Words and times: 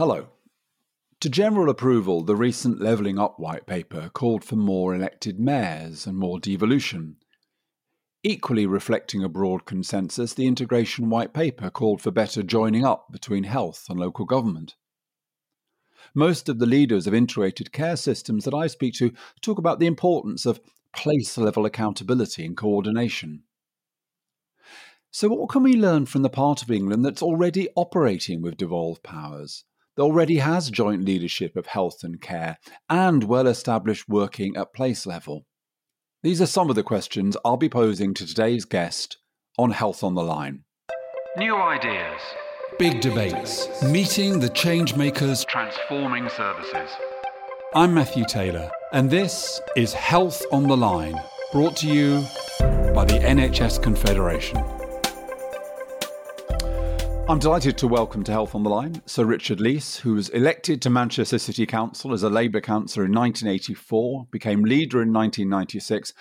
Hello. 0.00 0.28
To 1.20 1.28
general 1.28 1.68
approval, 1.68 2.22
the 2.22 2.34
recent 2.34 2.80
Levelling 2.80 3.18
Up 3.18 3.38
white 3.38 3.66
paper 3.66 4.10
called 4.14 4.42
for 4.42 4.56
more 4.56 4.94
elected 4.94 5.38
mayors 5.38 6.06
and 6.06 6.16
more 6.16 6.40
devolution. 6.40 7.16
Equally 8.22 8.64
reflecting 8.64 9.22
a 9.22 9.28
broad 9.28 9.66
consensus, 9.66 10.32
the 10.32 10.46
Integration 10.46 11.10
White 11.10 11.34
Paper 11.34 11.68
called 11.68 12.00
for 12.00 12.10
better 12.10 12.42
joining 12.42 12.82
up 12.82 13.12
between 13.12 13.44
health 13.44 13.88
and 13.90 14.00
local 14.00 14.24
government. 14.24 14.74
Most 16.14 16.48
of 16.48 16.60
the 16.60 16.64
leaders 16.64 17.06
of 17.06 17.12
integrated 17.12 17.70
care 17.70 17.96
systems 17.96 18.46
that 18.46 18.54
I 18.54 18.68
speak 18.68 18.94
to 18.94 19.12
talk 19.42 19.58
about 19.58 19.80
the 19.80 19.86
importance 19.86 20.46
of 20.46 20.62
place 20.96 21.36
level 21.36 21.66
accountability 21.66 22.46
and 22.46 22.56
coordination. 22.56 23.42
So, 25.10 25.28
what 25.28 25.50
can 25.50 25.62
we 25.62 25.74
learn 25.74 26.06
from 26.06 26.22
the 26.22 26.30
part 26.30 26.62
of 26.62 26.70
England 26.70 27.04
that's 27.04 27.20
already 27.20 27.68
operating 27.76 28.40
with 28.40 28.56
devolved 28.56 29.02
powers? 29.02 29.66
That 29.96 30.02
already 30.02 30.38
has 30.38 30.70
joint 30.70 31.04
leadership 31.04 31.56
of 31.56 31.66
health 31.66 32.02
and 32.02 32.20
care 32.20 32.58
and 32.88 33.24
well 33.24 33.46
established 33.46 34.08
working 34.08 34.56
at 34.56 34.72
place 34.74 35.06
level? 35.06 35.46
These 36.22 36.42
are 36.42 36.46
some 36.46 36.68
of 36.68 36.76
the 36.76 36.82
questions 36.82 37.36
I'll 37.44 37.56
be 37.56 37.68
posing 37.68 38.12
to 38.14 38.26
today's 38.26 38.64
guest 38.64 39.18
on 39.58 39.70
Health 39.70 40.04
on 40.04 40.14
the 40.14 40.22
Line. 40.22 40.64
New 41.36 41.54
ideas, 41.54 42.20
big 42.78 43.00
debates, 43.00 43.82
meeting 43.82 44.40
the 44.40 44.48
change 44.50 44.96
makers, 44.96 45.44
transforming 45.44 46.28
services. 46.28 46.90
I'm 47.74 47.94
Matthew 47.94 48.24
Taylor, 48.24 48.70
and 48.92 49.10
this 49.10 49.60
is 49.76 49.92
Health 49.92 50.42
on 50.52 50.64
the 50.64 50.76
Line, 50.76 51.18
brought 51.52 51.76
to 51.78 51.86
you 51.86 52.24
by 52.94 53.04
the 53.04 53.18
NHS 53.20 53.82
Confederation. 53.82 54.62
I'm 57.30 57.38
delighted 57.38 57.78
to 57.78 57.86
welcome 57.86 58.24
to 58.24 58.32
Health 58.32 58.56
on 58.56 58.64
the 58.64 58.70
Line 58.70 59.02
Sir 59.06 59.24
Richard 59.24 59.60
Leese, 59.60 60.00
who 60.00 60.14
was 60.14 60.30
elected 60.30 60.82
to 60.82 60.90
Manchester 60.90 61.38
City 61.38 61.64
Council 61.64 62.12
as 62.12 62.24
a 62.24 62.28
Labour 62.28 62.60
councillor 62.60 63.06
in 63.06 63.12
1984, 63.12 64.26
became 64.32 64.64
leader 64.64 65.00
in 65.00 65.12
1996, 65.12 66.12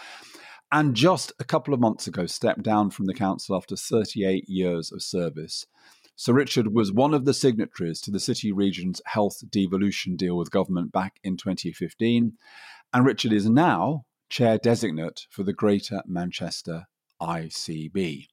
and 0.71 0.95
just 0.95 1.33
a 1.39 1.43
couple 1.43 1.73
of 1.73 1.79
months 1.79 2.05
ago 2.05 2.27
stepped 2.27 2.61
down 2.61 2.91
from 2.91 3.07
the 3.07 3.15
council 3.15 3.55
after 3.55 3.75
38 3.75 4.47
years 4.47 4.91
of 4.91 5.01
service. 5.01 5.65
Sir 6.15 6.33
Richard 6.33 6.75
was 6.75 6.91
one 6.91 7.15
of 7.15 7.25
the 7.25 7.33
signatories 7.33 8.01
to 8.01 8.11
the 8.11 8.19
City 8.19 8.51
Region's 8.51 9.01
health 9.07 9.41
devolution 9.49 10.15
deal 10.15 10.37
with 10.37 10.51
government 10.51 10.91
back 10.91 11.15
in 11.23 11.37
2015, 11.37 12.33
and 12.93 13.05
Richard 13.05 13.33
is 13.33 13.49
now 13.49 14.05
chair 14.29 14.59
designate 14.59 15.25
for 15.31 15.41
the 15.41 15.53
Greater 15.53 16.03
Manchester 16.05 16.85
ICB. 17.19 18.27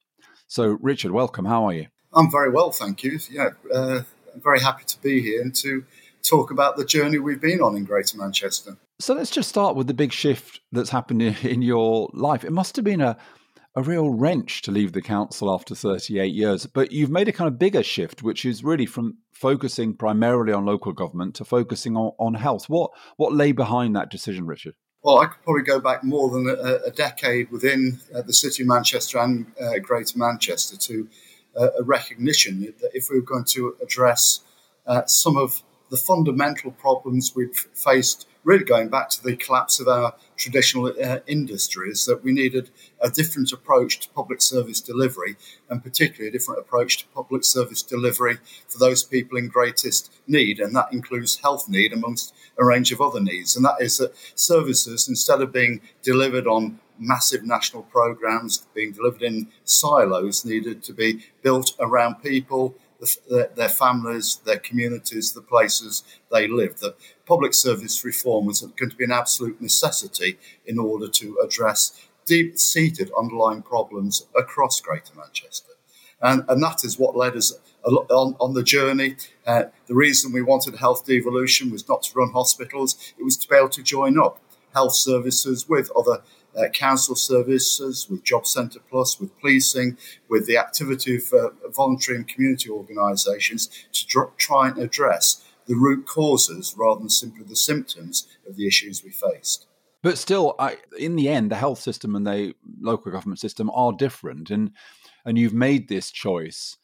So, 0.45 0.77
Richard, 0.79 1.11
welcome. 1.11 1.45
How 1.45 1.65
are 1.65 1.73
you? 1.73 1.87
I'm 2.13 2.31
very 2.31 2.49
well, 2.49 2.71
thank 2.71 3.03
you. 3.03 3.19
Yeah, 3.29 3.49
uh, 3.73 4.01
I'm 4.33 4.41
very 4.41 4.59
happy 4.59 4.83
to 4.85 5.01
be 5.01 5.21
here 5.21 5.41
and 5.41 5.53
to 5.55 5.83
talk 6.23 6.51
about 6.51 6.77
the 6.77 6.85
journey 6.85 7.19
we've 7.19 7.41
been 7.41 7.61
on 7.61 7.75
in 7.75 7.85
Greater 7.85 8.17
Manchester. 8.17 8.77
So 8.99 9.13
let's 9.13 9.29
just 9.29 9.49
start 9.49 9.75
with 9.75 9.87
the 9.87 9.93
big 9.93 10.11
shift 10.11 10.61
that's 10.71 10.89
happened 10.89 11.21
in 11.21 11.61
your 11.61 12.09
life. 12.13 12.43
It 12.43 12.51
must 12.51 12.75
have 12.75 12.85
been 12.85 13.01
a 13.01 13.17
a 13.77 13.83
real 13.83 14.09
wrench 14.09 14.63
to 14.63 14.71
leave 14.71 14.93
the 14.93 15.03
council 15.03 15.53
after 15.53 15.75
38 15.75 16.33
years, 16.33 16.65
but 16.65 16.91
you've 16.91 17.11
made 17.11 17.27
a 17.27 17.31
kind 17.31 17.47
of 17.47 17.59
bigger 17.59 17.83
shift, 17.83 18.23
which 18.23 18.43
is 18.43 18.63
really 18.63 18.87
from 18.87 19.19
focusing 19.33 19.93
primarily 19.93 20.51
on 20.51 20.65
local 20.65 20.91
government 20.91 21.35
to 21.35 21.45
focusing 21.45 21.95
on, 21.95 22.11
on 22.17 22.33
health. 22.33 22.67
What 22.67 22.89
what 23.17 23.33
lay 23.33 23.51
behind 23.51 23.95
that 23.95 24.09
decision, 24.09 24.47
Richard? 24.47 24.73
Well, 25.03 25.19
I 25.19 25.27
could 25.27 25.43
probably 25.43 25.61
go 25.61 25.79
back 25.79 26.03
more 26.03 26.31
than 26.31 26.49
a, 26.49 26.87
a 26.87 26.91
decade 26.91 27.51
within 27.51 27.99
uh, 28.15 28.23
the 28.23 28.33
city 28.33 28.63
of 28.63 28.67
Manchester 28.67 29.19
and 29.19 29.45
uh, 29.61 29.77
Greater 29.77 30.17
Manchester 30.17 30.75
to 30.75 31.07
a 31.57 31.83
recognition 31.83 32.61
that 32.61 32.91
if 32.93 33.09
we 33.09 33.17
were 33.17 33.25
going 33.25 33.45
to 33.45 33.75
address 33.81 34.41
uh, 34.85 35.05
some 35.05 35.37
of 35.37 35.63
the 35.89 35.97
fundamental 35.97 36.71
problems 36.71 37.33
we've 37.35 37.67
faced, 37.73 38.27
really 38.43 38.63
going 38.63 38.89
back 38.89 39.09
to 39.09 39.23
the 39.23 39.35
collapse 39.35 39.79
of 39.79 39.87
our 39.87 40.13
traditional 40.35 40.93
uh, 41.01 41.19
industries, 41.27 42.05
that 42.05 42.23
we 42.23 42.31
needed 42.31 42.69
a 43.01 43.09
different 43.09 43.51
approach 43.51 43.99
to 43.99 44.09
public 44.09 44.41
service 44.41 44.81
delivery, 44.81 45.35
and 45.69 45.83
particularly 45.83 46.29
a 46.29 46.31
different 46.31 46.59
approach 46.59 46.97
to 46.97 47.07
public 47.07 47.43
service 47.43 47.81
delivery 47.81 48.37
for 48.67 48.77
those 48.79 49.03
people 49.03 49.37
in 49.37 49.47
greatest 49.47 50.11
need, 50.27 50.59
and 50.59 50.75
that 50.75 50.91
includes 50.91 51.37
health 51.37 51.67
need 51.69 51.93
amongst 51.93 52.33
a 52.57 52.65
range 52.65 52.91
of 52.91 53.01
other 53.01 53.21
needs. 53.21 53.55
And 53.55 53.65
that 53.65 53.77
is 53.79 53.97
that 53.97 54.13
services, 54.35 55.07
instead 55.07 55.41
of 55.41 55.53
being 55.53 55.81
delivered 56.03 56.47
on 56.47 56.79
massive 56.99 57.43
national 57.43 57.83
programs 57.83 58.65
being 58.73 58.91
delivered 58.91 59.21
in 59.21 59.47
silos 59.63 60.45
needed 60.45 60.83
to 60.83 60.93
be 60.93 61.25
built 61.41 61.75
around 61.79 62.15
people, 62.15 62.75
their 63.29 63.69
families, 63.69 64.37
their 64.45 64.59
communities, 64.59 65.33
the 65.33 65.41
places 65.41 66.03
they 66.31 66.47
live. 66.47 66.79
That 66.79 66.95
public 67.25 67.53
service 67.53 68.03
reform 68.03 68.45
was 68.45 68.61
going 68.61 68.89
to 68.89 68.95
be 68.95 69.03
an 69.03 69.11
absolute 69.11 69.61
necessity 69.61 70.37
in 70.65 70.79
order 70.79 71.07
to 71.07 71.37
address 71.43 71.93
deep 72.25 72.57
seated 72.59 73.11
underlying 73.17 73.61
problems 73.61 74.25
across 74.35 74.81
Greater 74.81 75.13
Manchester. 75.15 75.73
And, 76.21 76.43
and 76.49 76.61
that 76.63 76.83
is 76.83 76.97
what 76.97 77.15
led 77.15 77.35
us 77.35 77.53
on, 77.83 78.35
on 78.39 78.53
the 78.53 78.63
journey. 78.63 79.15
Uh, 79.45 79.65
the 79.87 79.95
reason 79.95 80.31
we 80.31 80.41
wanted 80.41 80.75
health 80.75 81.05
devolution 81.05 81.71
was 81.71 81.87
not 81.87 82.03
to 82.03 82.19
run 82.19 82.31
hospitals, 82.31 83.13
it 83.17 83.23
was 83.23 83.37
to 83.37 83.47
be 83.47 83.55
able 83.55 83.69
to 83.69 83.83
join 83.83 84.17
up 84.17 84.41
health 84.73 84.95
services 84.95 85.69
with 85.69 85.91
other 85.95 86.21
uh, 86.57 86.69
council 86.69 87.15
services, 87.15 88.07
with 88.09 88.23
Job 88.23 88.47
Centre 88.47 88.79
Plus, 88.89 89.19
with 89.19 89.37
policing, 89.39 89.97
with 90.29 90.47
the 90.47 90.57
activity 90.57 91.17
of 91.17 91.33
uh, 91.33 91.49
voluntary 91.69 92.17
and 92.17 92.27
community 92.27 92.69
organisations 92.69 93.67
to 93.93 94.07
dr- 94.07 94.37
try 94.37 94.67
and 94.69 94.77
address 94.77 95.43
the 95.67 95.75
root 95.75 96.05
causes 96.07 96.75
rather 96.77 96.99
than 96.99 97.09
simply 97.09 97.43
the 97.43 97.55
symptoms 97.55 98.27
of 98.47 98.55
the 98.55 98.67
issues 98.67 99.03
we 99.03 99.11
faced. 99.11 99.67
But 100.01 100.17
still, 100.17 100.55
I, 100.59 100.77
in 100.97 101.15
the 101.15 101.27
end, 101.27 101.51
the 101.51 101.55
health 101.55 101.79
system 101.79 102.15
and 102.15 102.25
the 102.25 102.53
local 102.79 103.11
government 103.11 103.39
system 103.39 103.69
are 103.73 103.91
different, 103.91 104.49
and 104.49 104.71
and 105.25 105.37
you've 105.37 105.53
made 105.53 105.89
this 105.89 106.11
choice 106.11 106.77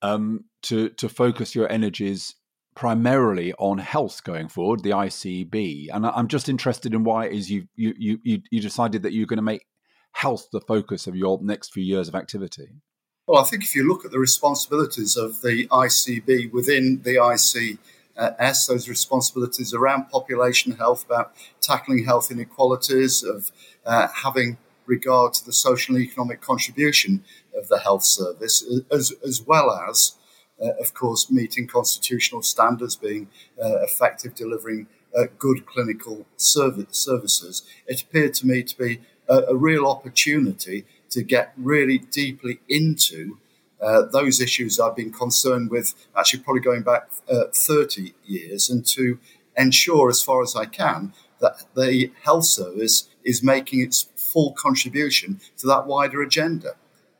um, 0.00 0.44
to 0.62 0.88
to 0.90 1.08
focus 1.08 1.54
your 1.54 1.70
energies 1.70 2.34
primarily 2.74 3.52
on 3.54 3.78
health 3.78 4.24
going 4.24 4.48
forward, 4.48 4.82
the 4.82 4.90
ICB. 4.90 5.88
And 5.92 6.06
I'm 6.06 6.28
just 6.28 6.48
interested 6.48 6.94
in 6.94 7.04
why 7.04 7.26
is 7.26 7.50
you 7.50 7.68
you 7.74 7.94
you 7.98 8.42
you 8.50 8.60
decided 8.60 9.02
that 9.02 9.12
you're 9.12 9.26
going 9.26 9.36
to 9.36 9.42
make 9.42 9.66
health 10.12 10.48
the 10.52 10.60
focus 10.60 11.06
of 11.06 11.16
your 11.16 11.38
next 11.42 11.72
few 11.72 11.82
years 11.82 12.08
of 12.08 12.14
activity. 12.14 12.68
Well, 13.26 13.40
I 13.40 13.44
think 13.44 13.62
if 13.62 13.74
you 13.74 13.86
look 13.86 14.04
at 14.04 14.10
the 14.10 14.18
responsibilities 14.18 15.16
of 15.16 15.42
the 15.42 15.66
ICB 15.68 16.52
within 16.52 17.02
the 17.02 17.14
ICS, 17.16 18.66
those 18.66 18.88
responsibilities 18.88 19.72
around 19.72 20.10
population 20.10 20.72
health, 20.72 21.04
about 21.06 21.32
tackling 21.60 22.04
health 22.04 22.30
inequalities, 22.30 23.22
of 23.22 23.52
uh, 23.86 24.08
having 24.22 24.58
regard 24.86 25.34
to 25.34 25.44
the 25.44 25.52
social 25.52 25.94
and 25.94 26.04
economic 26.04 26.40
contribution 26.40 27.24
of 27.56 27.68
the 27.68 27.78
health 27.78 28.02
service, 28.02 28.64
as, 28.90 29.12
as 29.24 29.40
well 29.40 29.70
as 29.88 30.16
of 30.80 30.94
course, 30.94 31.30
meeting 31.30 31.66
constitutional 31.66 32.42
standards, 32.42 32.96
being 32.96 33.28
uh, 33.62 33.82
effective, 33.82 34.34
delivering 34.34 34.86
uh, 35.16 35.24
good 35.38 35.66
clinical 35.66 36.26
service, 36.36 36.86
services, 36.90 37.62
it 37.86 38.02
appeared 38.02 38.34
to 38.34 38.46
me 38.46 38.62
to 38.62 38.76
be 38.78 39.00
a, 39.28 39.38
a 39.48 39.56
real 39.56 39.86
opportunity 39.86 40.84
to 41.10 41.22
get 41.22 41.52
really 41.56 41.98
deeply 41.98 42.60
into 42.68 43.38
uh, 43.80 44.02
those 44.02 44.40
issues 44.40 44.78
I've 44.78 44.96
been 44.96 45.12
concerned 45.12 45.70
with, 45.70 45.94
actually, 46.16 46.40
probably 46.40 46.62
going 46.62 46.82
back 46.82 47.10
uh, 47.28 47.44
30 47.52 48.14
years, 48.24 48.70
and 48.70 48.86
to 48.86 49.18
ensure, 49.56 50.08
as 50.08 50.22
far 50.22 50.42
as 50.42 50.54
I 50.54 50.66
can, 50.66 51.12
that 51.40 51.64
the 51.74 52.12
health 52.22 52.44
service 52.44 53.08
is 53.24 53.42
making 53.42 53.82
its 53.82 54.08
full 54.14 54.52
contribution 54.52 55.40
to 55.58 55.66
that 55.66 55.86
wider 55.86 56.22
agenda. 56.22 56.76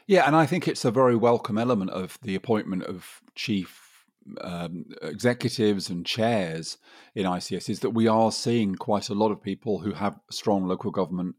Yeah, 0.06 0.26
and 0.26 0.36
I 0.36 0.46
think 0.46 0.68
it's 0.68 0.84
a 0.84 0.90
very 0.90 1.16
welcome 1.16 1.58
element 1.58 1.90
of 1.90 2.18
the 2.22 2.34
appointment 2.34 2.84
of 2.84 3.21
chief 3.34 4.04
um, 4.40 4.86
executives 5.02 5.90
and 5.90 6.06
chairs 6.06 6.78
in 7.14 7.26
ICS 7.26 7.68
is 7.68 7.80
that 7.80 7.90
we 7.90 8.06
are 8.06 8.30
seeing 8.30 8.74
quite 8.74 9.08
a 9.08 9.14
lot 9.14 9.32
of 9.32 9.42
people 9.42 9.80
who 9.80 9.92
have 9.92 10.18
strong 10.30 10.66
local 10.66 10.90
government 10.90 11.36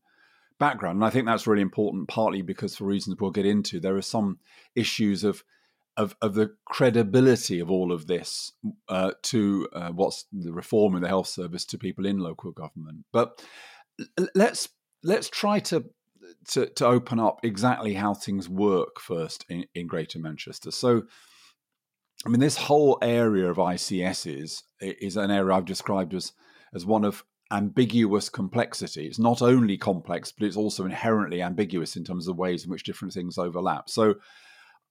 background. 0.60 0.98
And 0.98 1.06
I 1.06 1.10
think 1.10 1.26
that's 1.26 1.48
really 1.48 1.62
important, 1.62 2.08
partly 2.08 2.42
because 2.42 2.76
for 2.76 2.86
reasons 2.86 3.18
we'll 3.20 3.32
get 3.32 3.46
into, 3.46 3.80
there 3.80 3.96
are 3.96 4.02
some 4.02 4.40
issues 4.76 5.24
of 5.24 5.44
of, 5.96 6.16
of 6.24 6.34
the 6.34 6.56
credibility 6.66 7.60
of 7.60 7.70
all 7.70 7.92
of 7.92 8.08
this 8.08 8.54
uh, 8.90 9.12
to 9.22 9.68
uh, 9.74 9.90
what's 9.90 10.26
the 10.34 10.52
reform 10.52 10.96
in 10.96 11.04
the 11.04 11.08
health 11.08 11.28
service 11.28 11.66
to 11.66 11.78
people 11.78 12.08
in 12.08 12.18
local 12.18 12.52
government. 12.52 13.06
But 13.12 13.46
let's 14.34 14.70
let's 15.04 15.30
try 15.30 15.60
to 15.60 15.86
to, 16.50 16.66
to 16.66 16.86
open 16.88 17.20
up 17.20 17.40
exactly 17.44 17.94
how 17.94 18.14
things 18.14 18.50
work 18.50 19.00
first 19.00 19.46
in, 19.50 19.66
in 19.76 19.88
Greater 19.88 20.20
Manchester. 20.20 20.72
So 20.72 21.04
I 22.26 22.30
mean, 22.30 22.40
this 22.40 22.58
whole 22.58 22.98
area 23.02 23.50
of 23.50 23.58
ICSs 23.58 24.64
is 24.82 25.18
an 25.18 25.32
area 25.32 25.56
I've 25.56 25.66
described 25.66 26.14
as 26.14 26.34
as 26.74 26.86
one 26.86 27.04
of 27.04 27.24
ambiguous 27.52 28.30
complexity. 28.30 29.06
It's 29.06 29.20
not 29.20 29.42
only 29.42 29.78
complex, 29.78 30.32
but 30.32 30.48
it's 30.48 30.58
also 30.58 30.86
inherently 30.86 31.42
ambiguous 31.42 31.96
in 31.96 32.04
terms 32.04 32.28
of 32.28 32.36
the 32.36 32.42
ways 32.42 32.64
in 32.64 32.72
which 32.72 32.84
different 32.84 33.14
things 33.14 33.38
overlap. 33.38 33.90
So 33.90 34.16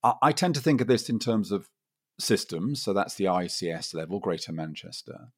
I, 0.03 0.15
I 0.23 0.33
tend 0.33 0.55
to 0.55 0.61
think 0.61 0.81
of 0.81 0.87
this 0.87 1.09
in 1.09 1.19
terms 1.19 1.51
of 1.51 1.69
systems, 2.21 2.81
so 2.81 2.93
that's 2.93 3.15
the 3.15 3.25
ICS 3.25 3.95
level, 3.95 4.21
Greater 4.21 4.53
Manchester. 4.53 5.29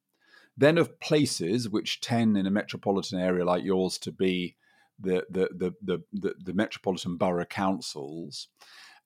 Then 0.55 0.77
of 0.77 0.99
places, 0.99 1.67
which 1.67 1.99
tend 1.99 2.37
in 2.37 2.45
a 2.45 2.51
metropolitan 2.51 3.19
area 3.19 3.43
like 3.43 3.63
yours 3.63 3.97
to 3.99 4.11
be 4.11 4.55
the 4.99 5.25
the 5.29 5.49
the 5.53 5.73
the, 5.81 6.03
the, 6.13 6.35
the 6.43 6.53
metropolitan 6.53 7.17
borough 7.17 7.45
councils. 7.45 8.47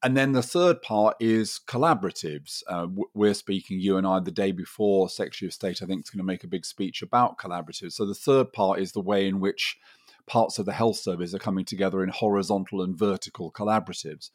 And 0.01 0.15
then 0.15 0.31
the 0.31 0.41
third 0.41 0.81
part 0.81 1.17
is 1.19 1.59
collaboratives. 1.67 2.63
Uh, 2.67 2.87
we're 3.13 3.33
speaking, 3.33 3.81
you 3.81 3.97
and 3.97 4.07
I, 4.07 4.21
the 4.21 4.31
day 4.31 4.53
before 4.53 5.09
Secretary 5.09 5.47
of 5.47 5.53
State, 5.53 5.81
I 5.81 5.85
think, 5.85 6.05
is 6.05 6.09
going 6.09 6.19
to 6.19 6.23
make 6.23 6.45
a 6.45 6.47
big 6.47 6.65
speech 6.65 7.01
about 7.01 7.37
collaboratives. 7.37 7.93
So 7.93 8.05
the 8.05 8.15
third 8.15 8.53
part 8.53 8.79
is 8.79 8.93
the 8.93 9.01
way 9.01 9.27
in 9.27 9.41
which 9.41 9.77
parts 10.25 10.59
of 10.59 10.65
the 10.65 10.71
health 10.71 10.95
service 10.95 11.33
are 11.33 11.39
coming 11.39 11.65
together 11.65 12.01
in 12.01 12.09
horizontal 12.09 12.81
and 12.81 12.97
vertical 12.97 13.51
collaboratives. 13.51 14.29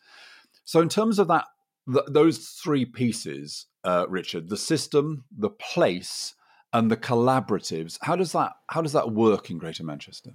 So, 0.64 0.80
in 0.80 0.88
terms 0.88 1.18
of 1.18 1.28
that, 1.28 1.46
th- 1.90 2.06
those 2.08 2.48
three 2.48 2.84
pieces, 2.84 3.66
uh, 3.84 4.06
Richard, 4.08 4.48
the 4.50 4.56
system, 4.56 5.24
the 5.30 5.50
place, 5.50 6.34
and 6.72 6.90
the 6.90 6.96
collaboratives, 6.96 7.98
how 8.02 8.16
does 8.16 8.32
that 8.32 8.52
how 8.68 8.82
does 8.82 8.92
that 8.92 9.12
work 9.12 9.50
in 9.50 9.58
Greater 9.58 9.84
Manchester? 9.84 10.32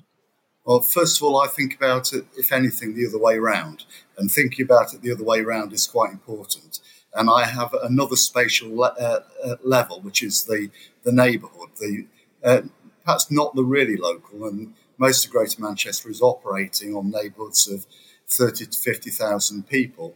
Well, 0.69 0.81
first 0.81 1.17
of 1.17 1.23
all, 1.23 1.41
I 1.41 1.47
think 1.47 1.75
about 1.75 2.13
it, 2.13 2.27
if 2.37 2.51
anything, 2.51 2.93
the 2.93 3.07
other 3.07 3.17
way 3.17 3.37
around. 3.37 3.85
And 4.19 4.29
thinking 4.29 4.63
about 4.63 4.93
it 4.93 5.01
the 5.01 5.11
other 5.11 5.23
way 5.23 5.39
around 5.39 5.73
is 5.73 5.87
quite 5.87 6.11
important. 6.11 6.79
And 7.11 7.27
I 7.27 7.45
have 7.47 7.73
another 7.73 8.15
spatial 8.15 8.77
le- 8.77 8.93
uh, 8.99 9.21
uh, 9.43 9.55
level, 9.63 9.99
which 9.99 10.21
is 10.21 10.43
the, 10.43 10.69
the 11.01 11.11
neighbourhood, 11.11 11.69
the 11.79 12.05
uh, 12.43 12.61
perhaps 13.03 13.31
not 13.31 13.55
the 13.55 13.63
really 13.63 13.97
local. 13.97 14.45
And 14.45 14.75
most 14.99 15.25
of 15.25 15.31
Greater 15.31 15.59
Manchester 15.59 16.07
is 16.07 16.21
operating 16.21 16.95
on 16.95 17.09
neighbourhoods 17.09 17.67
of 17.67 17.87
30 18.27 18.67
to 18.67 18.77
50,000 18.77 19.67
people, 19.67 20.13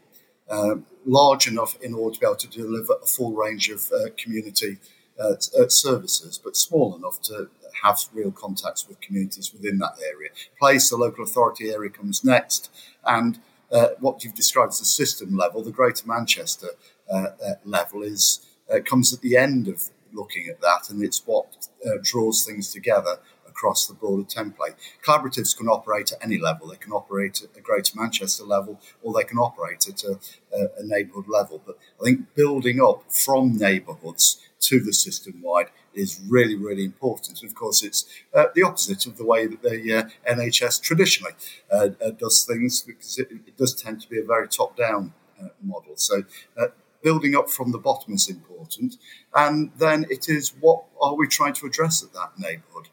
uh, 0.48 0.76
large 1.04 1.48
enough 1.48 1.82
in 1.82 1.96
order 1.96 2.14
to 2.14 2.20
be 2.20 2.28
able 2.28 2.36
to 2.36 2.48
deliver 2.48 2.94
a 3.02 3.08
full 3.08 3.34
range 3.34 3.70
of 3.70 3.92
uh, 3.92 4.10
community 4.18 4.78
uh, 5.20 5.34
services, 5.68 6.40
but 6.44 6.56
small 6.56 6.96
enough 6.96 7.20
to 7.24 7.50
have 7.82 8.00
real 8.14 8.32
contacts 8.32 8.88
with 8.88 9.02
communities 9.02 9.52
within 9.54 9.80
that 9.80 9.96
area. 10.06 10.30
Place, 10.60 10.90
the 10.90 10.98
local 10.98 11.24
authority 11.24 11.70
area 11.70 11.90
comes 11.90 12.24
next, 12.24 12.70
and 13.06 13.40
uh, 13.72 13.90
what 14.00 14.24
you've 14.24 14.36
described 14.36 14.72
as 14.72 14.80
the 14.80 14.86
system 14.86 15.36
level, 15.36 15.64
the 15.64 15.72
Greater 15.72 16.08
Manchester 16.08 16.70
uh, 17.12 17.28
uh, 17.46 17.54
level, 17.66 18.04
is 18.04 18.46
uh, 18.74 18.80
comes 18.80 19.14
at 19.14 19.22
the 19.22 19.36
end 19.36 19.68
of 19.68 19.90
looking 20.14 20.48
at 20.48 20.62
that, 20.62 20.90
and 20.90 21.04
it's 21.04 21.26
what 21.26 21.68
uh, 21.86 21.98
draws 22.02 22.46
things 22.46 22.72
together 22.72 23.18
across 23.48 23.86
the 23.86 23.94
broader 23.94 24.24
template. 24.24 24.76
Collaboratives 25.06 25.56
can 25.56 25.68
operate 25.68 26.12
at 26.12 26.24
any 26.24 26.40
level. 26.40 26.68
They 26.68 26.78
can 26.78 26.92
operate 26.92 27.44
at 27.44 27.58
a 27.58 27.62
Greater 27.62 28.00
Manchester 28.00 28.44
level, 28.44 28.80
or 29.02 29.14
they 29.14 29.24
can 29.24 29.38
operate 29.38 29.88
at 29.88 30.04
a, 30.04 30.20
a, 30.56 30.82
a 30.82 30.84
neighbourhood 30.84 31.28
level. 31.28 31.62
But 31.66 31.78
I 32.02 32.06
think 32.06 32.34
building 32.36 32.82
up 32.82 33.12
from 33.12 33.58
neighbourhoods 33.58 34.40
to 34.62 34.80
the 34.80 34.94
system 34.94 35.42
wide 35.42 35.70
is 35.94 36.20
really, 36.28 36.56
really 36.56 36.84
important. 36.84 37.42
And 37.42 37.50
of 37.50 37.56
course, 37.56 37.84
it's 37.84 38.06
uh, 38.34 38.46
the 38.56 38.64
opposite 38.64 39.06
of 39.06 39.18
the 39.18 39.26
way 39.26 39.48
that 39.48 39.62
the 39.62 39.94
uh, 39.94 40.32
NHS 40.32 40.82
traditionally 40.82 41.34
uh, 41.72 41.90
uh, 42.04 42.12
does 42.12 42.46
things 42.46 42.82
because 42.82 43.18
it, 43.20 43.32
it, 43.32 43.58
does 43.58 43.74
tend 43.74 44.02
to 44.02 44.10
be 44.10 44.20
a 44.20 44.24
very 44.24 44.48
top 44.48 44.76
down 44.76 45.14
uh, 45.42 45.50
model. 45.62 45.94
So, 45.96 46.24
uh, 46.58 46.68
building 47.02 47.36
up 47.36 47.50
from 47.50 47.72
the 47.72 47.78
bottom 47.78 48.14
is 48.14 48.30
important. 48.30 48.96
And 49.36 49.72
then 49.78 50.06
it 50.10 50.30
is 50.30 50.54
what 50.60 50.86
are 51.02 51.16
we 51.16 51.28
trying 51.28 51.54
to 51.54 51.66
address 51.66 52.04
at 52.04 52.14
that 52.14 52.32
neighbourhood? 52.38 52.90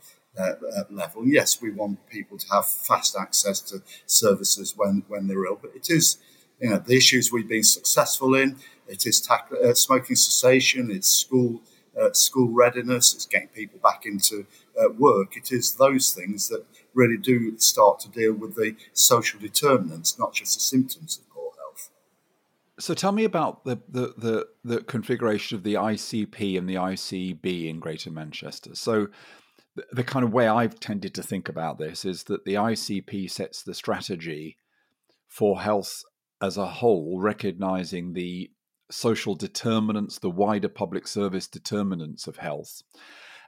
level. 0.88 1.26
Yes, 1.26 1.60
we 1.60 1.70
want 1.70 2.08
people 2.08 2.38
to 2.38 2.46
have 2.50 2.64
fast 2.66 3.14
access 3.14 3.60
to 3.60 3.82
services 4.06 4.72
when, 4.74 5.02
when 5.06 5.26
they're 5.26 5.44
ill, 5.44 5.58
but 5.60 5.72
it 5.76 5.90
is 5.90 6.16
you 6.58 6.70
know 6.70 6.78
the 6.78 6.96
issues 6.96 7.30
we've 7.30 7.48
been 7.48 7.62
successful 7.62 8.34
in. 8.34 8.56
It 8.88 9.04
is 9.04 9.20
tack- 9.20 9.50
smoking 9.74 10.16
cessation. 10.16 10.90
It's 10.90 11.10
school 11.10 11.60
uh, 11.98 12.12
school 12.12 12.48
readiness, 12.48 13.14
it's 13.14 13.26
getting 13.26 13.48
people 13.48 13.78
back 13.82 14.04
into 14.06 14.46
uh, 14.80 14.90
work. 14.90 15.36
It 15.36 15.52
is 15.52 15.74
those 15.74 16.12
things 16.12 16.48
that 16.48 16.64
really 16.94 17.16
do 17.16 17.56
start 17.58 18.00
to 18.00 18.08
deal 18.08 18.32
with 18.32 18.54
the 18.54 18.76
social 18.92 19.40
determinants, 19.40 20.18
not 20.18 20.34
just 20.34 20.54
the 20.54 20.60
symptoms 20.60 21.18
of 21.18 21.30
poor 21.30 21.52
health. 21.58 21.90
So 22.78 22.94
tell 22.94 23.12
me 23.12 23.24
about 23.24 23.64
the, 23.64 23.78
the, 23.88 24.14
the, 24.16 24.48
the 24.64 24.80
configuration 24.82 25.56
of 25.56 25.62
the 25.62 25.74
ICP 25.74 26.58
and 26.58 26.68
the 26.68 26.74
ICB 26.76 27.68
in 27.68 27.80
Greater 27.80 28.10
Manchester. 28.10 28.74
So 28.74 29.08
the, 29.76 29.84
the 29.92 30.04
kind 30.04 30.24
of 30.24 30.32
way 30.32 30.48
I've 30.48 30.80
tended 30.80 31.14
to 31.14 31.22
think 31.22 31.48
about 31.48 31.78
this 31.78 32.04
is 32.04 32.24
that 32.24 32.44
the 32.44 32.54
ICP 32.54 33.30
sets 33.30 33.62
the 33.62 33.74
strategy 33.74 34.56
for 35.28 35.60
health 35.60 36.02
as 36.42 36.56
a 36.56 36.66
whole, 36.66 37.20
recognizing 37.20 38.14
the 38.14 38.50
social 38.90 39.34
determinants, 39.34 40.18
the 40.18 40.30
wider 40.30 40.68
public 40.68 41.06
service 41.06 41.46
determinants 41.46 42.26
of 42.26 42.38
health. 42.38 42.82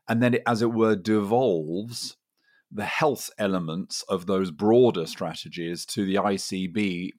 And 0.08 0.22
then, 0.22 0.34
it, 0.34 0.42
as 0.46 0.62
it 0.62 0.72
were, 0.72 0.96
devolves 0.96 2.16
the 2.70 2.84
health 2.84 3.30
elements 3.38 4.02
of 4.08 4.26
those 4.26 4.50
broader 4.50 5.06
strategies 5.06 5.84
to 5.86 6.04
the 6.04 6.14
ICB, 6.14 7.10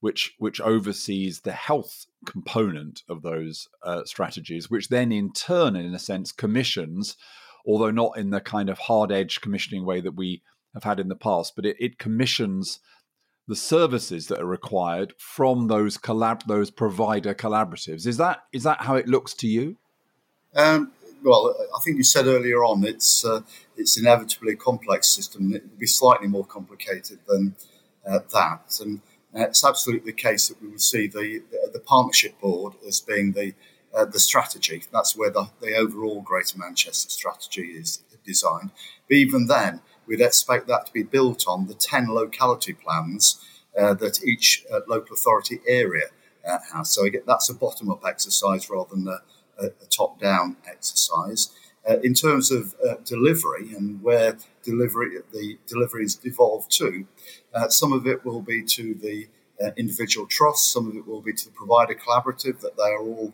which, 0.00 0.34
which 0.38 0.60
oversees 0.60 1.40
the 1.40 1.52
health 1.52 2.06
component 2.26 3.02
of 3.08 3.22
those 3.22 3.68
uh, 3.82 4.04
strategies, 4.04 4.68
which 4.68 4.88
then 4.88 5.12
in 5.12 5.32
turn, 5.32 5.76
in 5.76 5.94
a 5.94 5.98
sense, 5.98 6.32
commissions, 6.32 7.16
although 7.66 7.90
not 7.90 8.18
in 8.18 8.30
the 8.30 8.40
kind 8.40 8.68
of 8.68 8.78
hard 8.78 9.12
edge 9.12 9.40
commissioning 9.40 9.84
way 9.84 10.00
that 10.00 10.16
we 10.16 10.42
have 10.74 10.84
had 10.84 11.00
in 11.00 11.08
the 11.08 11.16
past, 11.16 11.54
but 11.56 11.64
it, 11.64 11.76
it 11.78 11.98
commissions 11.98 12.80
the 13.48 13.56
services 13.56 14.26
that 14.26 14.40
are 14.40 14.46
required 14.46 15.14
from 15.18 15.68
those 15.68 15.96
collab 15.96 16.44
those 16.46 16.70
provider 16.70 17.34
collaboratives. 17.34 18.06
Is 18.06 18.16
that 18.16 18.44
is 18.52 18.64
that 18.64 18.82
how 18.82 18.96
it 18.96 19.06
looks 19.06 19.34
to 19.34 19.46
you? 19.46 19.76
Um, 20.54 20.92
well, 21.22 21.54
I 21.76 21.80
think 21.84 21.96
you 21.96 22.04
said 22.04 22.26
earlier 22.26 22.64
on 22.64 22.84
it's 22.84 23.24
uh, 23.24 23.42
it's 23.76 23.98
inevitably 23.98 24.54
a 24.54 24.56
complex 24.56 25.08
system. 25.08 25.52
It 25.54 25.62
would 25.62 25.78
be 25.78 25.86
slightly 25.86 26.28
more 26.28 26.44
complicated 26.44 27.18
than 27.28 27.54
uh, 28.06 28.20
that, 28.32 28.80
and 28.80 29.00
uh, 29.34 29.42
it's 29.42 29.64
absolutely 29.64 30.12
the 30.12 30.16
case 30.16 30.48
that 30.48 30.60
we 30.60 30.68
would 30.68 30.82
see 30.82 31.06
the 31.06 31.42
the, 31.50 31.70
the 31.74 31.80
partnership 31.80 32.40
board 32.40 32.74
as 32.86 33.00
being 33.00 33.32
the 33.32 33.54
uh, 33.94 34.04
the 34.04 34.20
strategy. 34.20 34.82
That's 34.92 35.16
where 35.16 35.30
the, 35.30 35.50
the 35.60 35.74
overall 35.74 36.20
Greater 36.20 36.58
Manchester 36.58 37.08
strategy 37.10 37.62
is 37.62 38.02
designed. 38.24 38.70
But 39.08 39.16
even 39.16 39.46
then, 39.46 39.80
we'd 40.06 40.20
expect 40.20 40.66
that 40.68 40.86
to 40.86 40.92
be 40.92 41.02
built 41.02 41.46
on 41.46 41.66
the 41.66 41.74
10 41.74 42.08
locality 42.08 42.72
plans 42.72 43.44
uh, 43.78 43.94
that 43.94 44.24
each 44.24 44.64
uh, 44.72 44.80
local 44.88 45.14
authority 45.14 45.60
area 45.66 46.06
uh, 46.46 46.58
has. 46.72 46.90
So 46.90 47.04
again, 47.04 47.22
that's 47.26 47.50
a 47.50 47.54
bottom 47.54 47.90
up 47.90 48.04
exercise 48.06 48.70
rather 48.70 48.94
than 48.94 49.08
a, 49.08 49.20
a, 49.62 49.66
a 49.66 49.86
top 49.90 50.20
down 50.20 50.56
exercise. 50.66 51.50
Uh, 51.88 51.98
in 52.02 52.14
terms 52.14 52.50
of 52.50 52.74
uh, 52.88 52.94
delivery 53.04 53.72
and 53.76 54.02
where 54.02 54.36
delivery 54.64 55.18
the 55.32 55.56
delivery 55.68 56.04
is 56.04 56.16
devolved 56.16 56.70
to, 56.70 57.06
uh, 57.54 57.68
some 57.68 57.92
of 57.92 58.06
it 58.06 58.24
will 58.24 58.42
be 58.42 58.62
to 58.62 58.94
the 58.94 59.28
individual 59.76 60.26
trusts, 60.26 60.70
some 60.70 60.88
of 60.88 60.96
it 60.96 61.06
will 61.06 61.22
be 61.22 61.32
to 61.32 61.46
the 61.46 61.50
provider 61.52 61.94
collaborative 61.94 62.60
that 62.60 62.76
they 62.76 62.82
are 62.82 63.00
all 63.00 63.32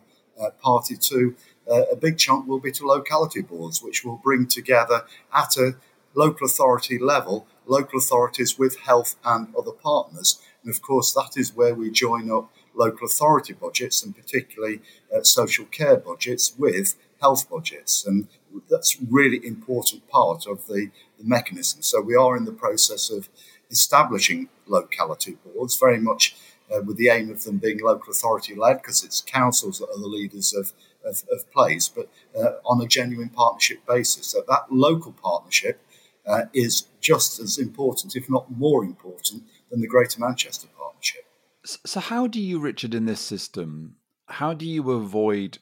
party 0.61 0.95
to. 0.95 1.35
a 1.67 1.95
big 1.95 2.17
chunk 2.17 2.47
will 2.47 2.59
be 2.59 2.71
to 2.71 2.87
locality 2.87 3.41
boards, 3.41 3.83
which 3.83 4.05
will 4.05 4.15
bring 4.15 4.47
together 4.47 5.03
at 5.33 5.57
a 5.57 5.75
local 6.13 6.45
authority 6.45 6.97
level, 6.97 7.47
local 7.65 7.99
authorities 7.99 8.57
with 8.59 8.79
health 8.81 9.15
and 9.23 9.53
other 9.55 9.71
partners. 9.71 10.41
And 10.63 10.73
of 10.73 10.81
course, 10.81 11.13
that 11.13 11.33
is 11.35 11.55
where 11.55 11.75
we 11.75 11.91
join 11.91 12.31
up 12.31 12.51
local 12.75 13.05
authority 13.05 13.53
budgets 13.53 14.03
and 14.03 14.15
particularly 14.15 14.81
uh, 15.15 15.23
social 15.23 15.65
care 15.65 15.97
budgets 15.97 16.55
with 16.57 16.95
health 17.21 17.49
budgets. 17.49 18.05
And 18.05 18.27
that's 18.69 18.97
really 19.09 19.45
important 19.45 20.07
part 20.09 20.45
of 20.47 20.67
the, 20.67 20.89
the 21.17 21.23
mechanism. 21.23 21.81
So 21.81 22.01
we 22.01 22.15
are 22.15 22.35
in 22.35 22.45
the 22.45 22.51
process 22.51 23.09
of 23.09 23.29
establishing 23.69 24.49
locality 24.67 25.37
boards, 25.43 25.77
very 25.77 25.99
much 25.99 26.35
uh, 26.73 26.81
with 26.81 26.97
the 26.97 27.09
aim 27.09 27.29
of 27.29 27.43
them 27.43 27.57
being 27.57 27.79
local 27.79 28.11
authority 28.11 28.55
led, 28.55 28.77
because 28.77 29.03
it's 29.03 29.21
councils 29.21 29.79
that 29.79 29.89
are 29.89 29.99
the 29.99 30.07
leaders 30.07 30.53
of, 30.53 30.73
of, 31.03 31.23
of 31.31 31.51
plays, 31.51 31.89
but 31.89 32.09
uh, 32.37 32.53
on 32.65 32.81
a 32.81 32.87
genuine 32.87 33.29
partnership 33.29 33.85
basis. 33.87 34.27
So 34.27 34.43
that 34.47 34.65
local 34.71 35.11
partnership 35.11 35.81
uh, 36.25 36.43
is 36.53 36.87
just 37.01 37.39
as 37.39 37.57
important, 37.57 38.15
if 38.15 38.29
not 38.29 38.49
more 38.51 38.83
important, 38.83 39.43
than 39.69 39.81
the 39.81 39.87
Greater 39.87 40.19
Manchester 40.19 40.67
Partnership. 40.77 41.25
So, 41.65 41.99
how 41.99 42.27
do 42.27 42.41
you, 42.41 42.59
Richard, 42.59 42.93
in 42.93 43.05
this 43.05 43.21
system, 43.21 43.95
how 44.27 44.53
do 44.53 44.65
you 44.65 44.91
avoid 44.91 45.59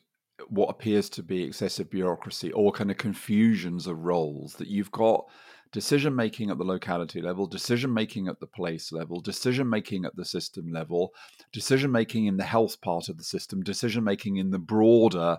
what 0.47 0.69
appears 0.69 1.09
to 1.09 1.23
be 1.23 1.43
excessive 1.43 1.89
bureaucracy 1.89 2.51
or 2.51 2.71
kind 2.71 2.91
of 2.91 2.97
confusions 2.97 3.87
of 3.87 3.99
roles 3.99 4.55
that 4.55 4.67
you've 4.67 4.91
got? 4.91 5.25
decision 5.71 6.13
making 6.15 6.49
at 6.49 6.57
the 6.57 6.63
locality 6.63 7.21
level, 7.21 7.47
decision 7.47 7.93
making 7.93 8.27
at 8.27 8.39
the 8.39 8.47
place 8.47 8.91
level, 8.91 9.21
decision 9.21 9.69
making 9.69 10.05
at 10.05 10.15
the 10.15 10.25
system 10.25 10.71
level, 10.71 11.13
decision 11.53 11.91
making 11.91 12.25
in 12.25 12.37
the 12.37 12.43
health 12.43 12.81
part 12.81 13.09
of 13.09 13.17
the 13.17 13.23
system, 13.23 13.63
decision 13.63 14.03
making 14.03 14.35
in 14.35 14.51
the 14.51 14.59
broader 14.59 15.37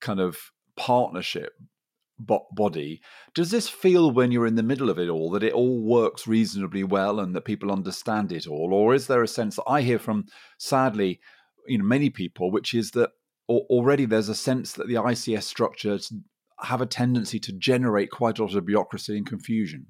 kind 0.00 0.20
of 0.20 0.38
partnership 0.76 1.52
body. 2.18 3.00
Does 3.34 3.50
this 3.50 3.68
feel 3.68 4.10
when 4.10 4.30
you're 4.30 4.46
in 4.46 4.54
the 4.54 4.62
middle 4.62 4.90
of 4.90 4.98
it 4.98 5.08
all 5.08 5.30
that 5.30 5.42
it 5.42 5.52
all 5.52 5.82
works 5.82 6.26
reasonably 6.26 6.84
well 6.84 7.18
and 7.20 7.34
that 7.34 7.44
people 7.44 7.72
understand 7.72 8.32
it 8.32 8.46
all, 8.46 8.72
or 8.72 8.94
is 8.94 9.06
there 9.06 9.22
a 9.22 9.28
sense 9.28 9.56
that 9.56 9.68
I 9.68 9.82
hear 9.82 9.98
from 9.98 10.26
sadly, 10.58 11.20
you 11.66 11.78
know, 11.78 11.84
many 11.84 12.10
people, 12.10 12.50
which 12.50 12.74
is 12.74 12.92
that 12.92 13.10
already 13.48 14.06
there's 14.06 14.28
a 14.28 14.34
sense 14.34 14.72
that 14.72 14.88
the 14.88 14.94
ICS 14.94 15.42
structures 15.42 16.12
have 16.60 16.80
a 16.80 16.86
tendency 16.86 17.38
to 17.40 17.52
generate 17.52 18.10
quite 18.10 18.38
a 18.38 18.44
lot 18.44 18.54
of 18.54 18.64
bureaucracy 18.64 19.16
and 19.16 19.26
confusion. 19.26 19.86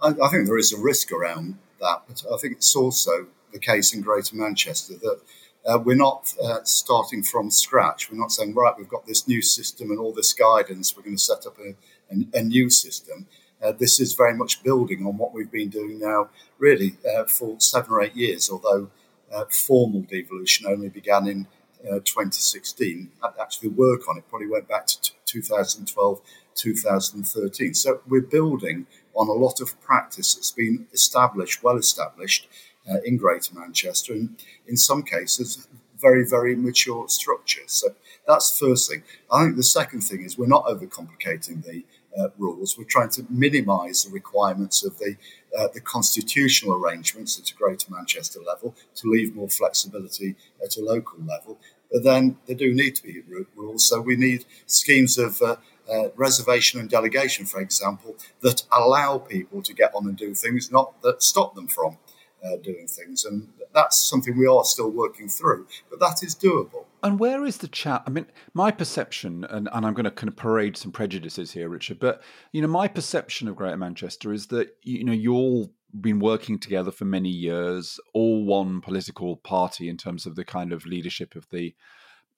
I, 0.00 0.08
I 0.08 0.28
think 0.28 0.46
there 0.46 0.58
is 0.58 0.72
a 0.72 0.80
risk 0.80 1.12
around 1.12 1.58
that, 1.80 2.02
but 2.06 2.24
I 2.32 2.36
think 2.38 2.54
it's 2.54 2.74
also 2.74 3.26
the 3.52 3.58
case 3.58 3.92
in 3.92 4.00
Greater 4.00 4.36
Manchester 4.36 4.94
that 4.94 5.20
uh, 5.66 5.78
we're 5.78 5.96
not 5.96 6.34
uh, 6.42 6.58
starting 6.64 7.22
from 7.22 7.50
scratch. 7.50 8.10
We're 8.10 8.18
not 8.18 8.32
saying, 8.32 8.54
right, 8.54 8.74
we've 8.76 8.88
got 8.88 9.06
this 9.06 9.28
new 9.28 9.42
system 9.42 9.90
and 9.90 9.98
all 9.98 10.12
this 10.12 10.32
guidance, 10.32 10.96
we're 10.96 11.04
going 11.04 11.16
to 11.16 11.22
set 11.22 11.46
up 11.46 11.56
a, 11.58 11.74
a, 12.12 12.40
a 12.40 12.42
new 12.42 12.68
system. 12.68 13.26
Uh, 13.62 13.72
this 13.72 14.00
is 14.00 14.14
very 14.14 14.34
much 14.34 14.62
building 14.64 15.06
on 15.06 15.16
what 15.16 15.32
we've 15.32 15.50
been 15.50 15.68
doing 15.68 16.00
now, 16.00 16.28
really, 16.58 16.96
uh, 17.08 17.24
for 17.24 17.60
seven 17.60 17.92
or 17.92 18.02
eight 18.02 18.16
years, 18.16 18.50
although 18.50 18.90
uh, 19.32 19.44
formal 19.50 20.02
devolution 20.02 20.66
only 20.66 20.88
began 20.88 21.28
in 21.28 21.46
uh, 21.84 22.00
2016. 22.04 23.10
Actually, 23.40 23.68
the 23.68 23.74
work 23.74 24.08
on 24.08 24.18
it 24.18 24.28
probably 24.28 24.48
went 24.48 24.68
back 24.68 24.86
to 24.86 25.00
t- 25.00 25.14
2012, 25.26 26.20
2013. 26.54 27.74
So 27.74 28.00
we're 28.08 28.20
building 28.20 28.86
on 29.14 29.28
a 29.28 29.32
lot 29.32 29.60
of 29.60 29.80
practice 29.80 30.34
that's 30.34 30.50
been 30.50 30.86
established, 30.92 31.62
well 31.62 31.76
established 31.76 32.48
uh, 32.90 32.98
in 33.04 33.16
Greater 33.16 33.54
Manchester, 33.54 34.12
and 34.12 34.36
in 34.66 34.76
some 34.76 35.02
cases, 35.02 35.68
very, 35.98 36.26
very 36.26 36.56
mature 36.56 37.08
structures. 37.08 37.72
So 37.72 37.94
that's 38.26 38.58
the 38.58 38.66
first 38.66 38.90
thing. 38.90 39.02
I 39.30 39.44
think 39.44 39.56
the 39.56 39.62
second 39.62 40.00
thing 40.00 40.22
is 40.22 40.36
we're 40.36 40.46
not 40.46 40.66
overcomplicating 40.66 41.64
the 41.64 41.84
uh, 42.18 42.28
rules. 42.38 42.76
We're 42.76 42.84
trying 42.84 43.10
to 43.10 43.24
minimise 43.30 44.04
the 44.04 44.10
requirements 44.10 44.84
of 44.84 44.98
the 44.98 45.16
uh, 45.56 45.68
the 45.74 45.80
constitutional 45.80 46.74
arrangements 46.74 47.38
at 47.38 47.50
a 47.50 47.54
Greater 47.54 47.92
Manchester 47.92 48.40
level 48.40 48.74
to 48.96 49.10
leave 49.10 49.34
more 49.34 49.48
flexibility 49.48 50.34
at 50.64 50.76
a 50.76 50.80
local 50.80 51.18
level. 51.26 51.58
But 51.90 52.04
then 52.04 52.38
there 52.46 52.56
do 52.56 52.72
need 52.72 52.94
to 52.96 53.02
be 53.02 53.22
rules. 53.54 53.86
So 53.86 54.00
we 54.00 54.16
need 54.16 54.46
schemes 54.66 55.18
of 55.18 55.42
uh, 55.42 55.56
uh, 55.92 56.08
reservation 56.16 56.80
and 56.80 56.88
delegation, 56.88 57.44
for 57.44 57.60
example, 57.60 58.16
that 58.40 58.62
allow 58.72 59.18
people 59.18 59.60
to 59.62 59.74
get 59.74 59.92
on 59.94 60.06
and 60.06 60.16
do 60.16 60.32
things, 60.32 60.72
not 60.72 61.00
that 61.02 61.22
stop 61.22 61.54
them 61.54 61.68
from 61.68 61.98
uh, 62.44 62.56
doing 62.62 62.86
things. 62.86 63.24
And 63.24 63.48
that's 63.74 63.96
something 63.96 64.36
we 64.36 64.46
are 64.46 64.64
still 64.64 64.90
working 64.90 65.28
through, 65.28 65.66
but 65.90 66.00
that 66.00 66.22
is 66.22 66.34
doable. 66.34 66.84
And 67.02 67.18
where 67.18 67.44
is 67.44 67.58
the 67.58 67.68
chat? 67.68 68.02
I 68.06 68.10
mean, 68.10 68.26
my 68.54 68.70
perception, 68.70 69.44
and, 69.44 69.68
and 69.72 69.86
I'm 69.86 69.94
going 69.94 70.04
to 70.04 70.10
kind 70.10 70.28
of 70.28 70.36
parade 70.36 70.76
some 70.76 70.92
prejudices 70.92 71.52
here, 71.52 71.68
Richard, 71.68 71.98
but, 71.98 72.22
you 72.52 72.62
know, 72.62 72.68
my 72.68 72.86
perception 72.86 73.48
of 73.48 73.56
Greater 73.56 73.76
Manchester 73.76 74.32
is 74.32 74.46
that, 74.48 74.76
you 74.82 75.04
know, 75.04 75.12
you 75.12 75.34
all 75.34 75.72
been 76.00 76.20
working 76.20 76.58
together 76.58 76.90
for 76.90 77.04
many 77.04 77.28
years, 77.28 78.00
all 78.14 78.44
one 78.44 78.80
political 78.80 79.36
party 79.36 79.88
in 79.88 79.96
terms 79.96 80.26
of 80.26 80.36
the 80.36 80.44
kind 80.44 80.72
of 80.72 80.86
leadership 80.86 81.34
of 81.34 81.48
the 81.50 81.74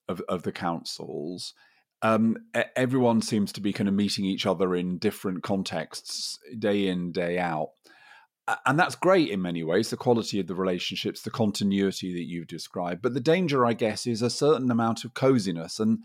of, 0.07 0.21
of 0.27 0.43
the 0.43 0.51
councils. 0.51 1.53
Um, 2.01 2.37
everyone 2.75 3.21
seems 3.21 3.51
to 3.53 3.61
be 3.61 3.73
kind 3.73 3.87
of 3.87 3.95
meeting 3.95 4.25
each 4.25 4.45
other 4.45 4.75
in 4.75 4.97
different 4.97 5.41
contexts, 5.41 6.37
day 6.59 6.87
in, 6.87 7.11
day 7.11 7.39
out 7.39 7.71
and 8.65 8.77
that's 8.77 8.95
great 8.95 9.29
in 9.29 9.41
many 9.41 9.63
ways 9.63 9.89
the 9.89 9.97
quality 9.97 10.39
of 10.39 10.47
the 10.47 10.55
relationships 10.55 11.21
the 11.21 11.31
continuity 11.31 12.13
that 12.13 12.25
you've 12.25 12.47
described 12.47 13.01
but 13.01 13.13
the 13.13 13.19
danger 13.19 13.65
i 13.65 13.73
guess 13.73 14.05
is 14.05 14.21
a 14.21 14.29
certain 14.29 14.71
amount 14.71 15.03
of 15.03 15.13
coziness. 15.13 15.79
And 15.79 15.99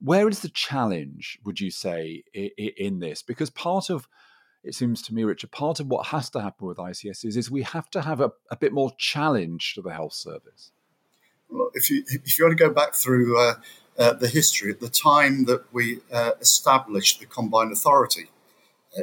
where 0.00 0.28
is 0.28 0.40
the 0.40 0.48
challenge 0.48 1.38
would 1.44 1.60
you 1.60 1.70
say 1.70 2.24
in 2.34 2.98
this? 3.00 3.22
Because 3.22 3.50
part 3.50 3.90
of 3.90 4.08
it 4.62 4.74
seems 4.74 5.02
to 5.02 5.14
me 5.14 5.24
richard 5.24 5.50
part 5.50 5.78
of 5.78 5.88
what 5.88 6.06
has 6.06 6.30
to 6.30 6.40
happen 6.40 6.66
with 6.66 6.78
ics 6.78 7.24
is, 7.24 7.36
is 7.36 7.50
we 7.50 7.62
have 7.62 7.90
to 7.90 8.00
have 8.00 8.20
a, 8.20 8.32
a 8.50 8.56
bit 8.56 8.72
more 8.72 8.92
challenge 8.98 9.74
to 9.74 9.82
the 9.82 9.92
health 9.92 10.14
service. 10.14 10.70
Well, 11.50 11.70
if 11.74 11.90
you 11.90 12.02
if 12.06 12.38
you 12.38 12.44
want 12.44 12.58
to 12.58 12.64
go 12.64 12.72
back 12.72 12.94
through 12.94 13.38
uh, 13.38 13.54
uh, 13.98 14.14
the 14.14 14.28
history 14.28 14.70
at 14.70 14.80
the 14.80 14.88
time 14.88 15.44
that 15.44 15.64
we 15.72 16.00
uh, 16.12 16.32
established 16.40 17.20
the 17.20 17.26
combined 17.26 17.72
authority 17.72 18.30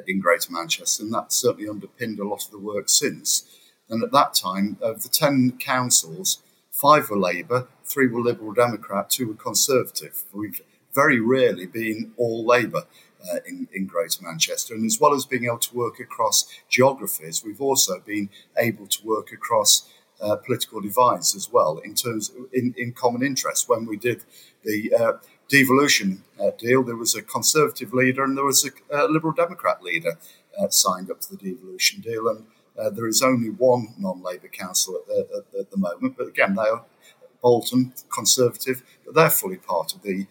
in 0.07 0.19
Greater 0.19 0.51
Manchester, 0.51 1.03
and 1.03 1.13
that 1.13 1.33
certainly 1.33 1.69
underpinned 1.69 2.19
a 2.19 2.27
lot 2.27 2.45
of 2.45 2.51
the 2.51 2.60
work 2.60 2.89
since. 2.89 3.45
And 3.89 4.03
at 4.03 4.12
that 4.12 4.33
time, 4.33 4.77
of 4.81 5.03
the 5.03 5.10
10 5.10 5.57
councils, 5.60 6.41
five 6.71 7.10
were 7.10 7.19
Labour, 7.19 7.67
three 7.83 8.07
were 8.07 8.21
Liberal 8.21 8.53
Democrat, 8.53 9.10
two 9.10 9.27
were 9.27 9.33
Conservative. 9.33 10.24
We've 10.33 10.62
very 10.93 11.19
rarely 11.19 11.65
been 11.65 12.13
all 12.17 12.45
Labour 12.45 12.83
uh, 13.29 13.38
in, 13.45 13.67
in 13.74 13.86
Greater 13.86 14.24
Manchester. 14.24 14.74
And 14.74 14.86
as 14.86 15.00
well 15.00 15.13
as 15.13 15.25
being 15.25 15.45
able 15.45 15.60
to 15.60 15.75
work 15.75 16.00
across 16.00 16.48
geographies, 16.69 17.43
we've 17.43 17.62
also 17.62 18.00
been 18.00 18.29
able 18.57 18.88
to 18.88 19.05
work 19.05 19.31
across 19.31 19.89
uh, 20.22 20.36
political 20.36 20.80
divides 20.82 21.36
as 21.36 21.51
well 21.51 21.80
in 21.80 21.96
terms 21.96 22.32
in, 22.54 22.74
in 22.78 22.94
common 22.94 23.24
interests. 23.24 23.68
When 23.68 23.86
we 23.86 23.98
did 23.98 24.24
the 24.63 24.94
uh, 24.94 25.13
devolution 25.50 26.24
uh, 26.40 26.51
deal, 26.58 26.84
there 26.84 26.96
was 26.96 27.16
a 27.16 27.22
Conservative 27.22 27.94
leader 27.94 28.24
and 28.24 28.38
there 28.38 28.46
was 28.46 28.70
a, 28.92 29.08
Liberal 29.08 29.34
Democrat 29.34 29.82
leader 29.82 30.18
uh, 30.60 30.70
signed 30.70 31.10
up 31.10 31.22
to 31.22 31.36
the 31.36 31.38
devolution 31.38 32.01
deal. 32.01 32.28
And 32.28 32.46
uh, 32.80 32.90
there 32.90 33.08
is 33.08 33.22
only 33.22 33.50
one 33.50 33.96
non 33.98 34.22
Labour 34.22 34.48
council 34.48 34.96
at 34.96 35.08
the, 35.08 35.28
at, 35.38 35.60
at 35.60 35.72
the, 35.72 35.78
moment. 35.78 36.16
But 36.18 36.28
again, 36.28 36.56
they 36.56 36.70
are 36.70 36.86
Bolton, 37.42 37.94
Conservative, 38.13 38.84
but 39.06 39.16
they're 39.16 39.30
fully 39.30 39.58
part 39.58 39.96
of 39.96 40.04
the 40.04 40.28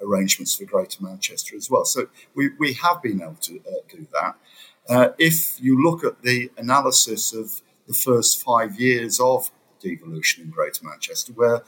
arrangements 0.00 0.54
for 0.54 0.64
Greater 0.64 1.02
Manchester 1.02 1.56
as 1.56 1.68
well. 1.68 1.84
So 1.84 2.06
we, 2.36 2.50
we 2.56 2.74
have 2.74 3.02
been 3.02 3.20
able 3.20 3.34
to 3.40 3.60
do 3.88 4.06
that. 4.12 5.14
If 5.18 5.60
you 5.60 5.82
look 5.82 6.04
at 6.04 6.22
the 6.22 6.52
analysis 6.56 7.34
of 7.34 7.62
the 7.92 7.98
first 7.98 8.42
five 8.42 8.78
years 8.80 9.20
of 9.20 9.50
devolution 9.80 10.44
in 10.44 10.50
Greater 10.50 10.84
Manchester, 10.84 11.32
where 11.32 11.62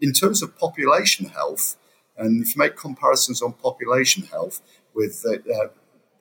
in 0.00 0.12
terms 0.12 0.42
of 0.42 0.56
population 0.58 1.26
health, 1.26 1.76
and 2.16 2.42
if 2.42 2.54
you 2.54 2.58
make 2.58 2.76
comparisons 2.76 3.42
on 3.42 3.52
population 3.52 4.24
health 4.24 4.60
with 4.94 5.24
uh, 5.26 5.68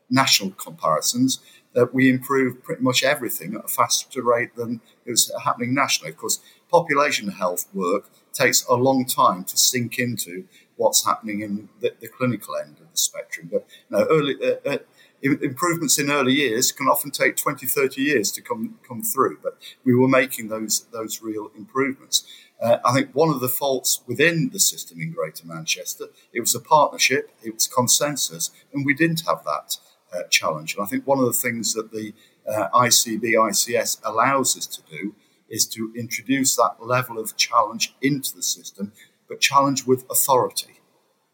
national 0.10 0.52
comparisons, 0.52 1.40
that 1.74 1.94
we 1.94 2.10
improved 2.10 2.64
pretty 2.64 2.82
much 2.82 3.04
everything 3.04 3.54
at 3.56 3.66
a 3.66 3.68
faster 3.68 4.24
rate 4.24 4.56
than 4.56 4.82
is 5.06 5.32
happening 5.44 5.74
nationally. 5.76 6.12
Of 6.12 6.18
course, 6.18 6.40
population 6.72 7.30
health 7.30 7.66
work 7.74 8.10
takes 8.34 8.66
a 8.66 8.74
long 8.74 9.06
time 9.06 9.44
to 9.46 9.58
sink 9.58 10.00
into 10.00 10.46
what's 10.76 11.06
happening 11.06 11.42
in 11.42 11.70
the, 11.80 11.94
the 12.00 12.08
clinical 12.08 12.56
end 12.56 12.78
of 12.80 12.92
the 12.92 12.98
spectrum. 12.98 13.50
But 13.52 13.68
you 13.90 13.98
know, 13.98 14.08
early 14.10 14.36
uh, 14.42 14.56
uh, 14.66 14.78
improvements 15.22 15.98
in 15.98 16.12
early 16.12 16.34
years 16.34 16.72
can 16.72 16.88
often 16.88 17.12
take 17.12 17.36
20, 17.36 17.66
30 17.66 18.02
years 18.02 18.32
to 18.32 18.42
come 18.42 18.80
come 18.88 19.02
through. 19.02 19.40
But 19.42 19.58
we 19.84 19.96
were 19.96 20.08
making 20.08 20.50
those 20.50 20.86
those 20.92 21.22
real 21.22 21.52
improvements. 21.58 22.26
Uh, 22.62 22.78
I 22.84 22.94
think 22.94 23.14
one 23.14 23.30
of 23.30 23.40
the 23.40 23.50
faults 23.50 24.02
within 24.08 24.50
the 24.52 24.60
system 24.60 25.00
in 25.00 25.12
Greater 25.12 25.46
Manchester, 25.46 26.06
it 26.34 26.40
was 26.40 26.56
a 26.56 26.60
partnership, 26.60 27.30
it 27.44 27.54
was 27.54 27.68
consensus, 27.68 28.50
and 28.74 28.86
we 28.86 28.96
didn't 28.96 29.24
have 29.28 29.44
that 29.44 29.78
uh, 30.12 30.24
challenge. 30.30 30.76
And 30.76 30.84
I 30.84 30.88
think 30.88 31.06
one 31.06 31.20
of 31.20 31.26
the 31.26 31.34
things 31.34 31.74
that 31.74 31.92
the 31.92 32.14
uh, 32.48 32.70
ICB 32.74 33.34
ICS 33.34 34.00
allows 34.04 34.58
us 34.58 34.66
to 34.68 34.82
do 34.90 35.14
is 35.50 35.66
to 35.68 35.94
introduce 35.96 36.56
that 36.56 36.78
level 36.80 37.20
of 37.20 37.38
challenge 37.38 37.96
into 38.02 38.36
the 38.36 38.44
system, 38.44 38.92
but 39.30 39.40
challenge 39.40 39.86
with 39.86 40.06
authority. 40.10 40.82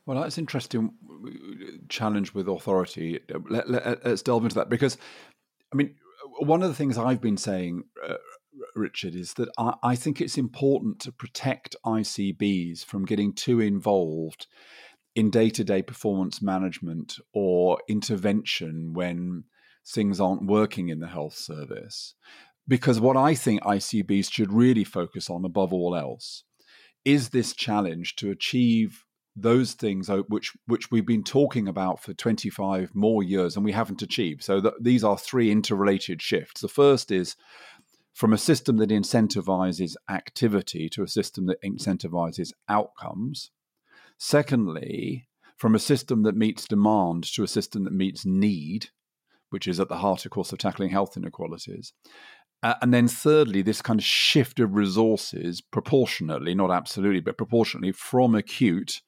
Well, 0.05 0.21
that's 0.21 0.37
interesting. 0.37 0.91
Challenge 1.89 2.33
with 2.33 2.47
authority. 2.47 3.19
Let, 3.49 3.67
us 3.67 3.99
let, 4.03 4.23
delve 4.23 4.43
into 4.43 4.55
that 4.55 4.69
because, 4.69 4.97
I 5.71 5.75
mean, 5.75 5.95
one 6.39 6.61
of 6.61 6.69
the 6.69 6.75
things 6.75 6.97
I've 6.97 7.21
been 7.21 7.37
saying, 7.37 7.83
uh, 8.05 8.15
Richard, 8.75 9.15
is 9.15 9.33
that 9.35 9.49
I, 9.57 9.75
I 9.81 9.95
think 9.95 10.19
it's 10.19 10.37
important 10.37 10.99
to 11.01 11.11
protect 11.11 11.75
ICBs 11.85 12.83
from 12.83 13.05
getting 13.05 13.33
too 13.33 13.61
involved 13.61 14.47
in 15.15 15.29
day 15.29 15.49
to 15.51 15.63
day 15.63 15.81
performance 15.81 16.41
management 16.41 17.17
or 17.33 17.79
intervention 17.87 18.93
when 18.93 19.43
things 19.87 20.19
aren't 20.19 20.47
working 20.47 20.89
in 20.89 20.99
the 20.99 21.07
health 21.07 21.35
service. 21.35 22.15
Because 22.67 22.99
what 22.99 23.17
I 23.17 23.35
think 23.35 23.61
ICBs 23.63 24.31
should 24.31 24.51
really 24.51 24.83
focus 24.83 25.29
on 25.29 25.45
above 25.45 25.73
all 25.73 25.95
else 25.95 26.43
is 27.03 27.29
this 27.29 27.53
challenge 27.53 28.15
to 28.15 28.31
achieve 28.31 29.02
those 29.35 29.73
things 29.73 30.09
which 30.27 30.53
which 30.67 30.91
we've 30.91 31.05
been 31.05 31.23
talking 31.23 31.67
about 31.67 32.01
for 32.01 32.13
25 32.13 32.93
more 32.93 33.23
years 33.23 33.55
and 33.55 33.65
we 33.65 33.71
haven't 33.71 34.01
achieved. 34.01 34.43
So 34.43 34.61
th- 34.61 34.75
these 34.79 35.03
are 35.03 35.17
three 35.17 35.51
interrelated 35.51 36.21
shifts. 36.21 36.61
The 36.61 36.67
first 36.67 37.11
is 37.11 37.35
from 38.13 38.31
a 38.31 38.37
system 38.37 38.77
that 38.77 38.89
incentivizes 38.89 39.95
activity 40.09 40.87
to 40.89 41.03
a 41.03 41.07
system 41.07 41.47
that 41.47 41.61
incentivizes 41.63 42.51
outcomes. 42.69 43.49
Secondly, 44.19 45.27
from 45.57 45.73
a 45.73 45.79
system 45.79 46.23
that 46.23 46.35
meets 46.35 46.67
demand 46.67 47.23
to 47.33 47.43
a 47.43 47.47
system 47.47 47.83
that 47.85 47.93
meets 47.93 48.25
need, 48.25 48.89
which 49.49 49.67
is 49.67 49.79
at 49.79 49.89
the 49.89 49.97
heart, 49.97 50.25
of 50.25 50.31
course, 50.31 50.51
of 50.51 50.59
tackling 50.59 50.89
health 50.89 51.17
inequalities. 51.17 51.93
Uh, 52.61 52.75
and 52.81 52.93
then, 52.93 53.07
thirdly, 53.07 53.61
this 53.61 53.81
kind 53.81 53.99
of 53.99 54.05
shift 54.05 54.59
of 54.59 54.75
resources 54.75 55.59
proportionately, 55.59 56.55
not 56.55 56.71
absolutely, 56.71 57.19
but 57.19 57.37
proportionately 57.37 57.91
from 57.91 58.35
acute 58.35 59.01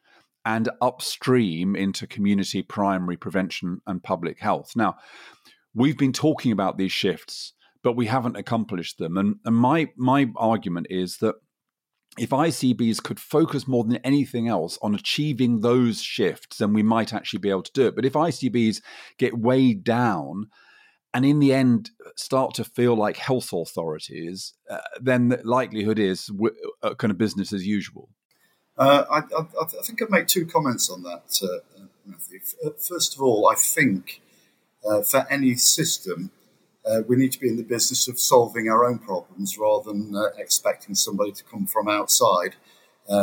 and 0.45 0.69
upstream 0.81 1.75
into 1.75 2.07
community 2.07 2.61
primary 2.61 3.17
prevention 3.17 3.81
and 3.87 4.03
public 4.03 4.39
health. 4.39 4.73
Now, 4.75 4.95
we've 5.73 5.97
been 5.97 6.13
talking 6.13 6.51
about 6.51 6.77
these 6.77 6.91
shifts 6.91 7.53
but 7.85 7.95
we 7.95 8.07
haven't 8.07 8.35
accomplished 8.35 8.97
them. 8.97 9.15
And, 9.15 9.35
and 9.45 9.55
my 9.55 9.89
my 9.95 10.27
argument 10.37 10.87
is 10.89 11.17
that 11.17 11.35
if 12.17 12.31
ICBs 12.31 13.03
could 13.03 13.19
focus 13.19 13.67
more 13.67 13.83
than 13.83 13.97
anything 13.97 14.47
else 14.47 14.79
on 14.81 14.95
achieving 14.95 15.61
those 15.61 16.01
shifts, 16.01 16.57
then 16.57 16.73
we 16.73 16.81
might 16.81 17.13
actually 17.13 17.39
be 17.39 17.51
able 17.51 17.61
to 17.61 17.71
do 17.73 17.85
it. 17.85 17.95
But 17.95 18.05
if 18.05 18.13
ICBs 18.13 18.81
get 19.19 19.37
weighed 19.37 19.83
down 19.83 20.47
and 21.13 21.25
in 21.25 21.39
the 21.39 21.53
end 21.53 21.91
start 22.15 22.55
to 22.55 22.63
feel 22.63 22.95
like 22.95 23.17
health 23.17 23.53
authorities, 23.53 24.55
uh, 24.67 24.79
then 24.99 25.27
the 25.27 25.41
likelihood 25.43 25.99
is 25.99 26.31
uh, 26.81 26.95
kind 26.95 27.11
of 27.11 27.19
business 27.19 27.53
as 27.53 27.67
usual. 27.67 28.09
Uh, 28.77 29.05
I, 29.09 29.17
I, 29.19 29.45
I, 29.61 29.81
think 29.83 30.01
I'd 30.01 30.09
make 30.09 30.27
two 30.27 30.45
comments 30.45 30.89
on 30.89 31.03
that, 31.03 31.39
uh, 31.41 31.85
Matthew. 32.05 32.41
Uh, 32.63 32.71
first 32.71 33.15
of 33.15 33.21
all, 33.21 33.47
I 33.47 33.55
think 33.55 34.21
uh, 34.85 35.01
for 35.01 35.25
any 35.29 35.55
system, 35.55 36.31
uh, 36.85 36.99
we 37.07 37.15
need 37.15 37.31
to 37.31 37.39
be 37.39 37.47
in 37.47 37.55
the 37.55 37.63
business 37.63 38.09
of 38.09 38.19
solving 38.19 38.67
our 38.67 38.83
own 38.83 38.99
problems 38.99 39.57
rather 39.57 39.93
than 39.93 40.13
uh, 40.13 40.25
expecting 40.37 40.93
somebody 40.93 41.31
to 41.31 41.43
come 41.45 41.65
from 41.65 41.87
outside 41.87 42.55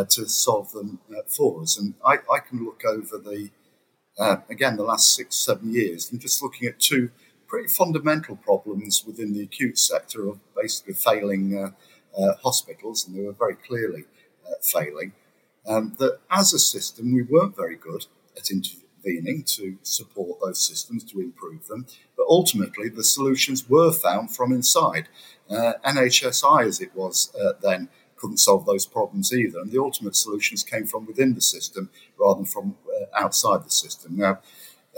to 0.08 0.28
solve 0.28 0.72
them 0.72 1.00
for 1.26 1.60
us. 1.60 1.78
And 1.78 1.94
I, 2.06 2.14
I, 2.32 2.38
can 2.38 2.64
look 2.64 2.82
over 2.86 3.18
the, 3.18 3.50
again, 4.48 4.76
the 4.76 4.84
last 4.84 5.14
six, 5.14 5.36
seven 5.36 5.74
years 5.74 6.10
and 6.10 6.20
just 6.20 6.42
looking 6.42 6.68
at 6.68 6.78
two 6.78 7.10
pretty 7.48 7.68
fundamental 7.68 8.36
problems 8.36 9.04
within 9.04 9.32
the 9.32 9.42
acute 9.42 9.78
sector 9.78 10.28
of 10.28 10.38
basically 10.54 10.94
failing 10.94 11.72
hospitals, 12.42 13.06
and 13.06 13.16
they 13.16 13.22
were 13.22 13.32
very 13.32 13.56
clearly 13.56 14.04
failing. 14.62 15.12
Um, 15.66 15.94
that 15.98 16.18
as 16.30 16.52
a 16.52 16.58
system, 16.58 17.14
we 17.14 17.22
weren't 17.22 17.56
very 17.56 17.76
good 17.76 18.06
at 18.36 18.50
intervening 18.50 19.44
to 19.44 19.78
support 19.82 20.40
those 20.40 20.66
systems, 20.66 21.04
to 21.04 21.20
improve 21.20 21.68
them. 21.68 21.86
But 22.16 22.26
ultimately, 22.28 22.88
the 22.88 23.04
solutions 23.04 23.68
were 23.68 23.92
found 23.92 24.34
from 24.34 24.52
inside. 24.52 25.08
Uh, 25.48 25.74
NHSI, 25.84 26.66
as 26.66 26.80
it 26.80 26.94
was 26.94 27.34
uh, 27.34 27.52
then, 27.62 27.88
couldn't 28.16 28.38
solve 28.38 28.66
those 28.66 28.86
problems 28.86 29.32
either. 29.32 29.58
And 29.58 29.72
the 29.72 29.82
ultimate 29.82 30.16
solutions 30.16 30.62
came 30.62 30.86
from 30.86 31.06
within 31.06 31.34
the 31.34 31.40
system 31.40 31.90
rather 32.18 32.38
than 32.38 32.46
from 32.46 32.76
uh, 32.88 33.06
outside 33.20 33.64
the 33.64 33.70
system. 33.70 34.16
Now, 34.16 34.38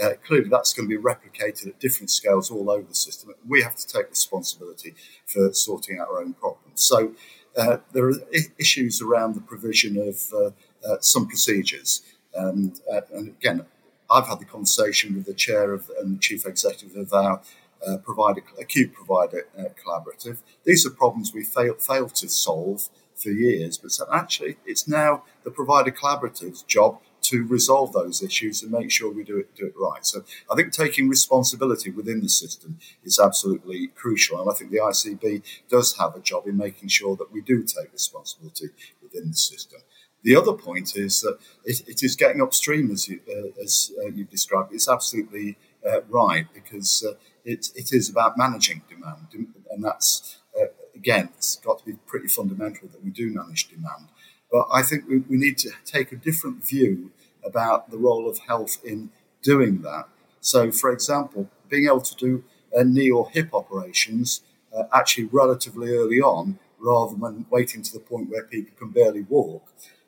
uh, 0.02 0.10
clearly, 0.26 0.48
that's 0.48 0.72
going 0.72 0.88
to 0.88 0.96
be 0.96 1.02
replicated 1.02 1.68
at 1.68 1.78
different 1.78 2.10
scales 2.10 2.50
all 2.50 2.70
over 2.70 2.86
the 2.86 2.94
system. 2.94 3.32
We 3.46 3.62
have 3.62 3.76
to 3.76 3.86
take 3.86 4.10
responsibility 4.10 4.94
for 5.26 5.52
sorting 5.52 5.98
out 5.98 6.08
our 6.08 6.20
own 6.20 6.34
problems. 6.34 6.82
So, 6.82 7.12
uh, 7.56 7.78
there 7.92 8.08
are 8.08 8.14
I- 8.34 8.52
issues 8.58 9.00
around 9.00 9.34
the 9.34 9.40
provision 9.40 9.96
of 9.96 10.32
uh, 10.32 10.96
some 11.00 11.26
procedures. 11.26 12.02
And, 12.34 12.80
and 13.12 13.28
again, 13.28 13.64
I've 14.10 14.26
had 14.26 14.40
the 14.40 14.44
conversation 14.44 15.14
with 15.14 15.26
the 15.26 15.34
chair 15.34 15.72
of 15.72 15.90
and 16.00 16.16
the 16.16 16.20
chief 16.20 16.46
executive 16.46 16.96
of 16.96 17.12
our 17.12 17.40
uh, 17.86 17.98
provider, 17.98 18.42
acute 18.60 18.92
provider 18.92 19.46
uh, 19.58 19.64
collaborative. 19.82 20.38
These 20.64 20.86
are 20.86 20.90
problems 20.90 21.32
we 21.32 21.44
failed 21.44 21.80
failed 21.80 22.14
to 22.16 22.28
solve 22.28 22.88
for 23.14 23.30
years, 23.30 23.78
but 23.78 23.92
so 23.92 24.06
actually 24.12 24.56
it's 24.66 24.88
now 24.88 25.24
the 25.44 25.50
provider 25.50 25.90
collaborative's 25.90 26.62
job 26.62 27.00
to 27.24 27.46
resolve 27.46 27.92
those 27.92 28.22
issues 28.22 28.62
and 28.62 28.70
make 28.70 28.90
sure 28.90 29.12
we 29.12 29.24
do 29.24 29.38
it 29.38 29.54
do 29.54 29.66
it 29.66 29.74
right. 29.76 30.04
So 30.04 30.24
I 30.50 30.54
think 30.54 30.72
taking 30.72 31.08
responsibility 31.08 31.90
within 31.90 32.20
the 32.20 32.28
system 32.28 32.78
is 33.02 33.18
absolutely 33.18 33.88
crucial, 33.88 34.40
and 34.40 34.50
I 34.50 34.54
think 34.54 34.70
the 34.70 34.78
ICB 34.78 35.42
does 35.68 35.96
have 35.98 36.14
a 36.14 36.20
job 36.20 36.46
in 36.46 36.56
making 36.56 36.88
sure 36.88 37.16
that 37.16 37.32
we 37.32 37.40
do 37.40 37.62
take 37.62 37.92
responsibility 37.92 38.70
within 39.02 39.28
the 39.28 39.36
system. 39.36 39.80
The 40.22 40.36
other 40.36 40.54
point 40.54 40.96
is 40.96 41.20
that 41.20 41.38
it, 41.64 41.82
it 41.86 42.02
is 42.02 42.16
getting 42.16 42.40
upstream, 42.40 42.90
as 42.90 43.08
you 43.08 43.20
uh, 43.28 43.62
as 43.62 43.92
uh, 44.02 44.08
you 44.08 44.24
described. 44.24 44.72
It's 44.72 44.88
absolutely 44.88 45.58
uh, 45.86 46.00
right 46.08 46.46
because 46.52 47.04
uh, 47.06 47.14
it 47.44 47.68
it 47.74 47.92
is 47.92 48.08
about 48.08 48.38
managing 48.38 48.82
demand, 48.88 49.26
and 49.70 49.84
that's 49.84 50.38
uh, 50.58 50.66
again 50.94 51.28
it's 51.36 51.56
got 51.56 51.80
to 51.80 51.84
be 51.84 51.92
pretty 52.06 52.28
fundamental 52.28 52.88
that 52.88 53.04
we 53.04 53.10
do 53.10 53.30
manage 53.30 53.68
demand. 53.68 54.08
But 54.54 54.68
I 54.72 54.82
think 54.82 55.08
we, 55.08 55.18
we 55.18 55.36
need 55.36 55.58
to 55.58 55.70
take 55.84 56.12
a 56.12 56.16
different 56.16 56.64
view 56.64 57.10
about 57.44 57.90
the 57.90 57.98
role 57.98 58.28
of 58.28 58.38
health 58.50 58.78
in 58.84 59.10
doing 59.42 59.82
that. 59.82 60.04
So, 60.40 60.70
for 60.70 60.92
example, 60.92 61.50
being 61.68 61.86
able 61.86 62.02
to 62.02 62.14
do 62.14 62.44
knee 62.72 63.10
or 63.10 63.28
hip 63.30 63.50
operations 63.52 64.42
uh, 64.76 64.84
actually 64.92 65.24
relatively 65.24 65.90
early 65.90 66.20
on 66.20 66.60
rather 66.78 67.16
than 67.16 67.46
waiting 67.50 67.82
to 67.82 67.92
the 67.92 67.98
point 67.98 68.30
where 68.30 68.44
people 68.44 68.74
can 68.78 68.90
barely 68.90 69.22
walk 69.22 69.64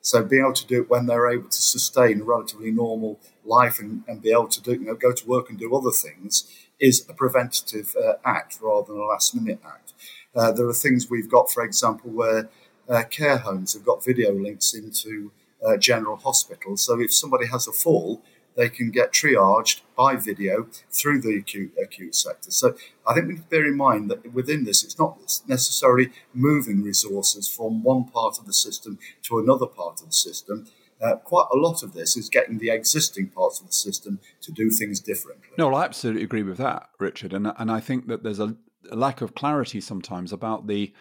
so 0.06 0.22
being 0.22 0.42
able 0.42 0.52
to 0.52 0.66
do 0.68 0.82
it 0.82 0.88
when 0.88 1.06
they're 1.06 1.28
able 1.28 1.48
to 1.48 1.62
sustain 1.62 2.20
a 2.20 2.24
relatively 2.24 2.70
normal 2.70 3.18
life 3.44 3.80
and, 3.80 4.04
and 4.06 4.22
be 4.22 4.30
able 4.30 4.46
to 4.46 4.62
do, 4.62 4.74
you 4.74 4.86
know, 4.86 4.94
go 4.94 5.10
to 5.10 5.26
work 5.26 5.50
and 5.50 5.58
do 5.58 5.74
other 5.74 5.90
things 5.90 6.48
is 6.78 7.04
a 7.08 7.12
preventative 7.12 7.96
uh, 8.00 8.12
act 8.24 8.58
rather 8.62 8.92
than 8.92 9.00
a 9.02 9.04
last 9.04 9.34
minute 9.34 9.58
act. 9.66 9.94
Uh, 10.32 10.52
there 10.52 10.68
are 10.68 10.72
things 10.72 11.10
we've 11.10 11.28
got, 11.28 11.50
for 11.50 11.64
example, 11.64 12.08
where 12.12 12.48
uh, 12.88 13.04
care 13.04 13.38
homes 13.38 13.74
have 13.74 13.84
got 13.84 14.04
video 14.04 14.32
links 14.32 14.74
into 14.74 15.32
uh, 15.66 15.76
general 15.76 16.16
hospitals. 16.16 16.82
So 16.82 17.00
if 17.00 17.12
somebody 17.12 17.46
has 17.46 17.66
a 17.66 17.72
fall, 17.72 18.22
they 18.56 18.68
can 18.68 18.90
get 18.90 19.12
triaged 19.12 19.82
by 19.96 20.16
video 20.16 20.66
through 20.90 21.20
the 21.20 21.36
acute 21.36 21.72
acute 21.82 22.14
sector. 22.14 22.50
So 22.50 22.74
I 23.06 23.14
think 23.14 23.26
we 23.26 23.34
need 23.34 23.42
to 23.42 23.48
bear 23.48 23.66
in 23.66 23.76
mind 23.76 24.10
that 24.10 24.32
within 24.32 24.64
this, 24.64 24.82
it's 24.82 24.98
not 24.98 25.18
necessarily 25.46 26.10
moving 26.32 26.82
resources 26.82 27.48
from 27.48 27.82
one 27.82 28.04
part 28.04 28.38
of 28.38 28.46
the 28.46 28.54
system 28.54 28.98
to 29.24 29.38
another 29.38 29.66
part 29.66 30.00
of 30.00 30.06
the 30.06 30.12
system. 30.12 30.66
Uh, 31.02 31.16
quite 31.16 31.46
a 31.52 31.56
lot 31.56 31.82
of 31.82 31.92
this 31.92 32.16
is 32.16 32.30
getting 32.30 32.56
the 32.56 32.70
existing 32.70 33.28
parts 33.28 33.60
of 33.60 33.66
the 33.66 33.72
system 33.72 34.18
to 34.40 34.50
do 34.50 34.70
things 34.70 34.98
differently. 34.98 35.46
No, 35.58 35.68
well, 35.68 35.76
I 35.76 35.84
absolutely 35.84 36.22
agree 36.22 36.42
with 36.42 36.56
that, 36.56 36.88
Richard, 36.98 37.34
and 37.34 37.52
and 37.58 37.70
I 37.70 37.80
think 37.80 38.06
that 38.06 38.22
there's 38.22 38.40
a, 38.40 38.56
a 38.90 38.96
lack 38.96 39.20
of 39.20 39.34
clarity 39.34 39.82
sometimes 39.82 40.32
about 40.32 40.66
the 40.66 40.94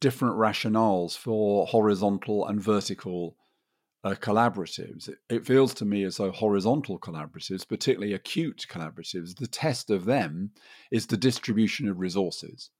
different 0.00 0.36
rationales 0.36 1.16
for 1.16 1.66
horizontal 1.66 2.46
and 2.46 2.60
vertical 2.60 3.36
uh, 4.04 4.14
collaboratives, 4.14 5.08
it, 5.08 5.18
it, 5.28 5.46
feels 5.46 5.74
to 5.74 5.84
me 5.84 6.04
as 6.04 6.16
though 6.16 6.30
horizontal 6.30 6.98
collaboratives, 6.98 7.66
particularly 7.68 8.12
acute 8.12 8.64
collaboratives, 8.70 9.36
the 9.36 9.48
test 9.48 9.90
of 9.90 10.04
them 10.04 10.52
is 10.92 11.06
the 11.06 11.16
distribution 11.16 11.88
of 11.88 11.98
resources. 11.98 12.70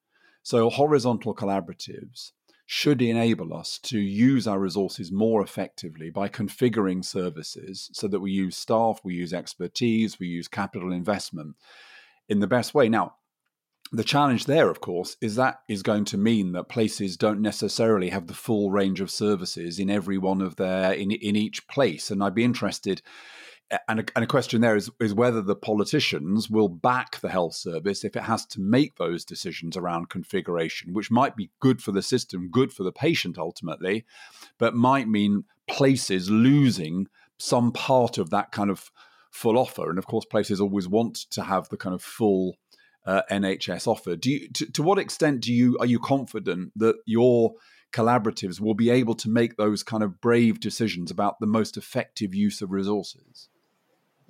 So, 0.45 0.71
horizontal 0.71 1.35
collaboratives 1.35 2.31
should 2.67 3.01
enable 3.01 3.55
us 3.55 3.79
to 3.79 3.99
use 3.99 4.47
our 4.47 4.59
resources 4.59 5.11
more 5.11 5.43
effectively 5.43 6.11
by 6.11 6.29
configuring 6.29 7.05
services 7.05 7.91
so 7.93 8.09
that 8.09 8.21
we 8.21 8.33
use 8.33 8.57
staff, 8.57 9.01
we 9.03 9.15
use 9.15 9.33
expertise, 9.33 10.19
we 10.19 10.27
use 10.27 10.49
capital 10.49 10.93
investment 10.93 11.57
in 12.29 12.41
the 12.41 12.47
best 12.49 12.75
way. 12.75 12.89
Now, 12.89 13.15
the 13.93 14.05
challenge 14.05 14.47
there, 14.47 14.69
of 14.69 14.81
course, 14.81 15.17
is 15.21 15.37
that 15.37 15.61
is 15.69 15.83
going 15.83 16.05
to 16.07 16.19
mean 16.19 16.53
that 16.53 16.69
places 16.69 17.17
don't 17.17 17.41
necessarily 17.41 18.11
have 18.11 18.27
the 18.27 18.35
full 18.35 18.71
range 18.71 19.01
of 19.01 19.11
services 19.11 19.79
in 19.79 19.91
every 19.91 20.19
one 20.19 20.41
of 20.41 20.57
their 20.57 20.93
in 20.93 21.11
in 21.11 21.37
each 21.37 21.67
place. 21.69 22.11
And 22.11 22.23
I'd 22.23 22.35
be 22.35 22.45
interested. 22.45 23.03
And 23.89 23.99
a, 23.99 24.05
and 24.15 24.23
a 24.23 24.29
question 24.29 24.61
there 24.61 24.77
is 24.77 24.91
is 25.01 25.15
whether 25.15 25.43
the 25.43 25.57
politicians 25.57 26.49
will 26.49 26.69
back 26.69 27.21
the 27.21 27.31
health 27.31 27.55
service 27.55 28.05
if 28.05 28.17
it 28.17 28.23
has 28.23 28.47
to 28.47 28.61
make 28.61 28.97
those 28.97 29.25
decisions 29.25 29.77
around 29.77 30.09
configuration, 30.09 30.93
which 30.93 31.11
might 31.11 31.37
be 31.37 31.51
good 31.61 31.83
for 31.83 31.93
the 31.93 32.03
system, 32.03 32.49
good 32.51 32.73
for 32.73 32.85
the 32.85 32.93
patient 32.93 33.39
ultimately, 33.39 34.05
but 34.59 34.75
might 34.75 35.09
mean 35.09 35.45
places 35.69 36.31
losing 36.31 37.09
some 37.39 37.73
part 37.73 38.19
of 38.19 38.31
that 38.31 38.53
kind 38.53 38.71
of 38.71 38.91
full 39.31 39.59
offer. 39.59 39.91
And 39.91 39.99
of 39.99 40.07
course, 40.07 40.25
places 40.25 40.61
always 40.61 40.89
want 40.89 41.17
to 41.31 41.43
have 41.43 41.69
the 41.69 41.77
kind 41.77 41.95
of 41.95 42.03
full 42.03 42.57
uh, 43.07 43.23
NHS 43.31 43.87
offer. 43.87 44.17
Do 44.17 44.31
you, 44.31 44.49
to, 44.49 44.73
to 44.73 44.83
what 44.83 44.99
extent 44.99 45.41
do 45.41 45.53
you 45.53 45.79
are 45.79 45.87
you 45.87 45.99
confident 45.99 46.73
that 46.77 46.97
your 47.07 47.55
collaboratives 47.93 48.61
will 48.61 48.75
be 48.75 48.91
able 48.91 49.15
to 49.15 49.29
make 49.29 49.57
those 49.57 49.83
kind 49.83 50.03
of 50.03 50.21
brave 50.21 50.61
decisions 50.61 51.11
about 51.11 51.39
the 51.41 51.47
most 51.47 51.77
effective 51.77 52.35
use 52.35 52.61
of 52.61 52.71
resources? 52.71 53.49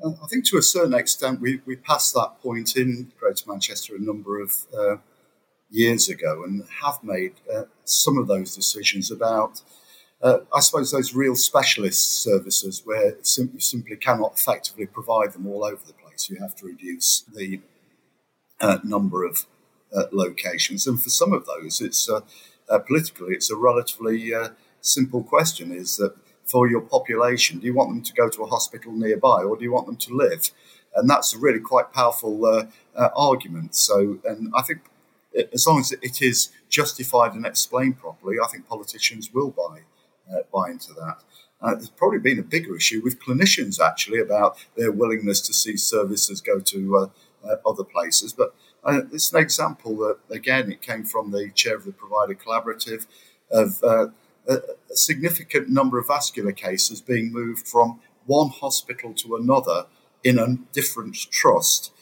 I 0.05 0.27
think 0.29 0.47
to 0.49 0.59
a 0.59 0.63
certain 0.63 0.93
extent 0.93 1.41
we, 1.41 1.63
we 1.65 1.75
passed 1.75 2.13
that 2.15 2.39
point 2.43 2.77
in 2.77 3.13
Greater 3.19 3.45
Manchester 3.49 3.97
a 3.97 3.99
number 3.99 4.41
of 4.41 4.55
uh, 4.79 4.97
years 5.71 6.09
ago 6.11 6.45
and 6.45 6.65
have 6.83 7.03
made 7.03 7.33
uh, 7.53 7.63
some 7.85 8.19
of 8.19 8.27
those 8.27 8.55
decisions 8.55 9.11
about, 9.11 9.63
uh, 10.23 10.41
I 10.55 10.61
suppose, 10.61 10.93
those 10.93 11.15
real 11.15 11.35
specialist 11.35 12.23
services 12.23 12.83
where 12.85 13.17
you 13.17 13.61
simply 13.61 13.97
cannot 13.97 14.35
effectively 14.35 14.85
provide 14.85 15.33
them 15.33 15.47
all 15.47 15.65
over 15.65 15.81
the 15.87 15.95
place. 15.95 16.29
You 16.29 16.41
have 16.41 16.55
to 16.57 16.67
reduce 16.67 17.23
the 17.35 17.61
uh, 18.61 18.79
number 18.85 19.25
of 19.25 19.47
uh, 19.95 20.05
locations. 20.13 20.87
And 20.87 21.03
for 21.03 21.11
some 21.11 21.33
of 21.33 21.47
those, 21.47 21.81
it's 21.81 22.09
uh, 22.09 22.21
uh 22.69 22.79
politically, 22.81 23.35
it's 23.35 23.51
a 23.51 23.57
relatively 23.57 24.35
uh, 24.35 24.51
simple 24.81 25.23
question: 25.23 25.73
is 25.73 25.97
that 25.97 26.15
for 26.45 26.69
your 26.69 26.81
population, 26.81 27.59
do 27.59 27.67
you 27.67 27.75
want 27.75 27.91
them 27.91 28.03
to 28.03 28.13
go 28.13 28.29
to 28.29 28.43
a 28.43 28.47
hospital 28.47 28.93
nearby, 28.93 29.43
or 29.43 29.57
do 29.57 29.65
you 29.65 29.73
want 29.73 29.87
them 29.87 29.97
to 29.97 30.15
live? 30.15 30.51
And 30.95 31.11
that's 31.11 31.35
a 31.35 31.39
really 31.39 31.61
quite 31.61 31.93
powerful 31.93 32.47
uh, 32.47 33.09
argument. 33.15 33.75
So, 33.75 34.19
and 34.25 34.51
I 34.57 34.63
think 34.63 34.81
as 35.53 35.67
long 35.67 35.81
as 35.81 35.93
it 35.93 36.23
is 36.23 36.49
justified 36.71 37.35
and 37.35 37.45
explained 37.45 37.99
properly, 37.99 38.37
I 38.43 38.49
think 38.49 38.67
politicians 38.67 39.33
will 39.33 39.51
buy 39.51 39.81
buy 40.53 40.71
into 40.71 40.93
that. 40.95 41.19
Uh, 41.61 41.75
there's 41.75 41.91
probably 41.91 42.19
been 42.19 42.39
a 42.39 42.43
bigger 42.43 42.77
issue 42.77 43.01
with 43.03 43.21
clinicians 43.21 43.81
actually 43.81 44.21
about 44.21 44.59
their 44.77 44.93
willingness 44.93 45.41
to 45.41 45.55
see 45.55 45.77
services 45.77 46.41
go 46.41 46.61
to 46.61 46.97
uh, 46.97 47.09
uh, 47.45 47.57
other 47.67 47.85
places. 47.85 48.33
But 48.33 48.55
uh, 48.85 49.03
it's 49.13 49.33
an 49.33 49.41
example 49.41 49.97
that, 49.97 50.19
again, 50.31 50.71
it 50.71 50.83
came 50.83 51.05
from 51.05 51.31
the 51.31 51.51
chair 51.51 51.77
of 51.77 51.85
the 51.85 51.93
provider 51.93 52.35
collaborative 52.35 53.07
of 53.51 53.83
uh, 53.83 54.09
a, 54.49 54.55
a 54.55 54.97
significant 54.97 55.69
number 55.69 55.99
of 55.99 56.07
vascular 56.07 56.53
cases 56.53 57.01
being 57.01 57.33
moved 57.33 57.67
from 57.67 58.01
one 58.27 58.49
hospital 58.49 59.13
to 59.15 59.37
another 59.37 59.87
in 60.23 60.39
a 60.39 60.57
different 60.73 61.17
trust. 61.31 61.93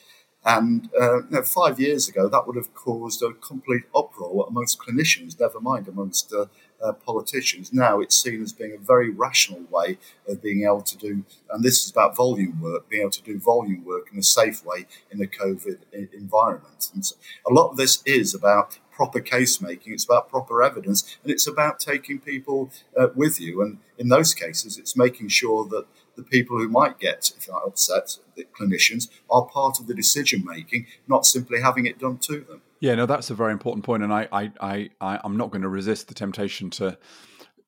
And 0.44 0.90
uh, 1.00 1.22
you 1.22 1.30
know, 1.30 1.42
five 1.42 1.80
years 1.80 2.08
ago, 2.08 2.28
that 2.28 2.46
would 2.46 2.56
have 2.56 2.74
caused 2.74 3.22
a 3.22 3.32
complete 3.32 3.84
uproar 3.94 4.46
amongst 4.48 4.78
clinicians, 4.78 5.40
never 5.40 5.60
mind 5.60 5.88
amongst 5.88 6.32
uh, 6.34 6.46
uh, 6.84 6.92
politicians. 6.92 7.72
Now 7.72 8.00
it's 8.00 8.16
seen 8.16 8.42
as 8.42 8.52
being 8.52 8.74
a 8.74 8.78
very 8.78 9.10
rational 9.10 9.62
way 9.70 9.98
of 10.28 10.42
being 10.42 10.64
able 10.64 10.82
to 10.82 10.96
do, 10.96 11.24
and 11.50 11.64
this 11.64 11.84
is 11.84 11.90
about 11.90 12.14
volume 12.14 12.60
work, 12.60 12.88
being 12.88 13.02
able 13.02 13.10
to 13.10 13.22
do 13.22 13.38
volume 13.38 13.84
work 13.84 14.08
in 14.12 14.18
a 14.18 14.22
safe 14.22 14.64
way 14.64 14.86
in 15.10 15.22
a 15.22 15.26
COVID 15.26 15.78
environment. 16.12 16.90
And 16.94 17.04
so 17.04 17.16
a 17.48 17.52
lot 17.52 17.70
of 17.70 17.76
this 17.76 18.02
is 18.04 18.34
about 18.34 18.78
proper 18.94 19.20
case 19.20 19.60
making, 19.60 19.92
it's 19.92 20.04
about 20.04 20.30
proper 20.30 20.62
evidence, 20.62 21.18
and 21.22 21.32
it's 21.32 21.46
about 21.46 21.80
taking 21.80 22.18
people 22.18 22.70
uh, 22.98 23.08
with 23.14 23.40
you. 23.40 23.60
And 23.62 23.78
in 23.98 24.08
those 24.08 24.34
cases, 24.34 24.78
it's 24.78 24.96
making 24.96 25.28
sure 25.28 25.66
that 25.68 25.86
the 26.16 26.22
people 26.22 26.58
who 26.58 26.68
might 26.68 26.98
get, 26.98 27.32
upset, 27.66 28.18
the 28.36 28.44
clinicians, 28.58 29.08
are 29.30 29.44
part 29.46 29.80
of 29.80 29.86
the 29.88 29.94
decision 29.94 30.44
making, 30.44 30.86
not 31.08 31.26
simply 31.26 31.60
having 31.60 31.86
it 31.86 31.98
done 31.98 32.18
to 32.18 32.40
them. 32.40 32.62
Yeah, 32.80 32.94
no, 32.94 33.06
that's 33.06 33.30
a 33.30 33.34
very 33.34 33.52
important 33.52 33.84
point, 33.84 34.02
and 34.02 34.12
I, 34.12 34.28
I, 34.30 34.52
I, 34.60 34.90
I 35.00 35.20
am 35.24 35.36
not 35.36 35.50
going 35.50 35.62
to 35.62 35.68
resist 35.68 36.08
the 36.08 36.14
temptation 36.14 36.70
to 36.70 36.96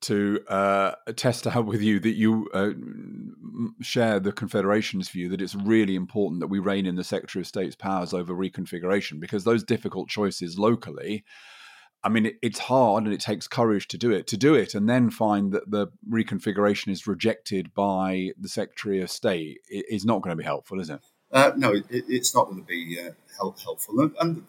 to 0.01 0.39
uh, 0.47 0.93
test 1.15 1.47
out 1.47 1.65
with 1.65 1.81
you 1.81 1.99
that 1.99 2.15
you 2.15 2.47
uh, 2.53 2.71
share 3.81 4.19
the 4.19 4.31
Confederation's 4.31 5.09
view 5.09 5.29
that 5.29 5.41
it's 5.41 5.55
really 5.55 5.95
important 5.95 6.39
that 6.41 6.47
we 6.47 6.59
rein 6.59 6.85
in 6.85 6.95
the 6.95 7.03
Secretary 7.03 7.41
of 7.41 7.47
State's 7.47 7.75
powers 7.75 8.13
over 8.13 8.33
reconfiguration 8.33 9.19
because 9.19 9.43
those 9.43 9.63
difficult 9.63 10.09
choices 10.09 10.59
locally 10.59 11.23
I 12.03 12.09
mean, 12.09 12.27
it, 12.27 12.35
it's 12.41 12.59
hard 12.59 13.03
and 13.03 13.13
it 13.13 13.19
takes 13.19 13.47
courage 13.47 13.87
to 13.89 13.97
do 13.97 14.11
it. 14.11 14.27
To 14.27 14.37
do 14.37 14.53
it 14.53 14.75
and 14.75 14.87
then 14.87 15.09
find 15.09 15.51
that 15.51 15.69
the 15.69 15.87
reconfiguration 16.09 16.89
is 16.89 17.07
rejected 17.07 17.73
by 17.73 18.31
the 18.39 18.49
Secretary 18.49 19.01
of 19.01 19.09
State 19.09 19.59
is 19.67 20.05
not 20.05 20.21
going 20.21 20.31
to 20.31 20.41
be 20.41 20.45
helpful, 20.45 20.79
is 20.79 20.89
it? 20.89 21.01
Uh, 21.31 21.51
no, 21.57 21.73
it, 21.73 21.85
it's 21.89 22.33
not 22.33 22.45
going 22.45 22.61
to 22.61 22.65
be 22.65 22.97
uh, 22.99 23.11
help, 23.37 23.59
helpful. 23.59 23.99
And, 23.99 24.15
and 24.19 24.45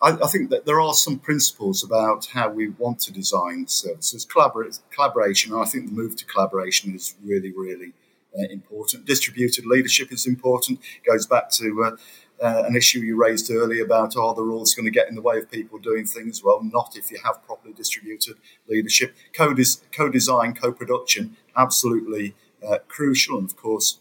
I, 0.00 0.12
I, 0.24 0.26
think 0.28 0.48
that 0.50 0.64
there 0.64 0.80
are 0.80 0.94
some 0.94 1.18
principles 1.18 1.84
about 1.84 2.26
how 2.32 2.48
we 2.48 2.70
want 2.70 3.00
to 3.00 3.12
design 3.12 3.66
services. 3.68 4.24
Collabor- 4.24 4.80
collaboration, 4.90 5.52
I 5.54 5.66
think 5.66 5.86
the 5.86 5.92
move 5.92 6.16
to 6.16 6.24
collaboration 6.24 6.94
is 6.94 7.14
really, 7.22 7.52
really 7.52 7.92
uh, 8.38 8.48
important. 8.50 9.04
Distributed 9.04 9.66
leadership 9.66 10.10
is 10.10 10.26
important. 10.26 10.80
It 11.04 11.10
Goes 11.10 11.26
back 11.26 11.50
to 11.50 11.84
uh, 11.84 12.44
uh, 12.44 12.62
an 12.66 12.76
issue 12.76 13.00
you 13.00 13.20
raised 13.20 13.50
earlier 13.50 13.84
about 13.84 14.16
are 14.16 14.34
the 14.34 14.42
rules 14.42 14.74
going 14.74 14.86
to 14.86 14.90
get 14.90 15.10
in 15.10 15.14
the 15.14 15.22
way 15.22 15.36
of 15.36 15.50
people 15.50 15.78
doing 15.78 16.06
things? 16.06 16.42
Well, 16.42 16.62
not 16.62 16.96
if 16.96 17.10
you 17.10 17.18
have 17.22 17.44
properly 17.44 17.74
distributed 17.74 18.36
leadership. 18.66 19.14
Co 19.36 19.52
design, 19.52 20.54
co 20.54 20.72
production, 20.72 21.36
absolutely 21.54 22.34
crucial. 22.88 23.38
And 23.38 23.50
of 23.50 23.56
course, 23.56 23.98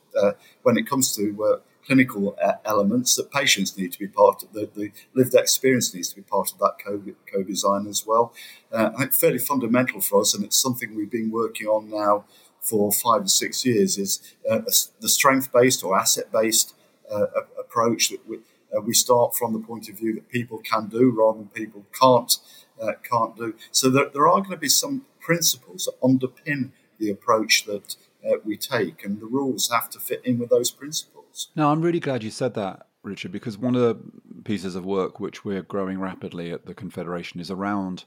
when 0.63 0.77
it 0.77 0.87
comes 0.87 1.13
to 1.17 1.61
clinical 1.91 2.37
uh, 2.41 2.53
elements, 2.63 3.17
that 3.17 3.29
patients 3.29 3.77
need 3.77 3.91
to 3.91 3.99
be 3.99 4.07
part 4.07 4.41
of 4.43 4.53
the, 4.53 4.69
the, 4.75 4.91
lived 5.13 5.35
experience 5.35 5.93
needs 5.93 6.07
to 6.07 6.15
be 6.15 6.21
part 6.21 6.49
of 6.49 6.57
that 6.57 6.75
co 6.79 7.43
design 7.43 7.85
as 7.85 8.07
well. 8.07 8.33
Uh, 8.71 8.91
I 8.95 8.99
think 8.99 9.13
fairly 9.13 9.39
fundamental 9.39 9.99
for 9.99 10.21
us, 10.21 10.33
and 10.33 10.45
it's 10.45 10.55
something 10.55 10.95
we've 10.95 11.11
been 11.11 11.31
working 11.31 11.67
on 11.67 11.89
now 11.89 12.23
for 12.61 12.93
five 12.93 13.23
or 13.23 13.27
six 13.27 13.65
years, 13.65 13.97
is 13.97 14.21
the 14.45 15.09
strength 15.09 15.51
based 15.51 15.83
or 15.83 15.99
asset 15.99 16.31
based 16.31 16.73
uh, 17.11 17.25
approach 17.59 18.07
that 18.09 18.25
we, 18.25 18.37
uh, 18.73 18.79
we 18.79 18.93
start 18.93 19.35
from 19.35 19.51
the 19.51 19.59
point 19.59 19.89
of 19.89 19.97
view 19.97 20.13
that 20.13 20.29
people 20.29 20.59
can 20.59 20.87
do 20.87 21.09
rather 21.09 21.39
than 21.39 21.47
people 21.49 21.85
can't 21.99 22.37
uh, 22.81 22.93
can't 23.03 23.35
do. 23.35 23.53
So 23.71 23.89
there, 23.89 24.07
there 24.13 24.29
are 24.29 24.39
going 24.39 24.51
to 24.51 24.57
be 24.57 24.69
some 24.69 25.05
principles 25.19 25.89
that 25.89 25.99
underpin 26.01 26.71
the 26.99 27.09
approach 27.09 27.65
that 27.65 27.97
uh, 28.25 28.37
we 28.45 28.55
take, 28.55 29.03
and 29.03 29.19
the 29.19 29.25
rules 29.25 29.69
have 29.69 29.89
to 29.89 29.99
fit 29.99 30.21
in 30.23 30.39
with 30.39 30.49
those 30.49 30.71
principles. 30.71 31.20
No, 31.55 31.71
I'm 31.71 31.81
really 31.81 31.99
glad 31.99 32.23
you 32.23 32.31
said 32.31 32.53
that, 32.55 32.87
Richard, 33.03 33.31
because 33.31 33.57
one 33.57 33.75
of 33.75 33.81
the 33.81 33.97
pieces 34.43 34.75
of 34.75 34.85
work 34.85 35.19
which 35.19 35.45
we're 35.45 35.61
growing 35.61 35.99
rapidly 35.99 36.51
at 36.51 36.65
the 36.65 36.73
Confederation 36.73 37.39
is 37.39 37.51
around 37.51 38.05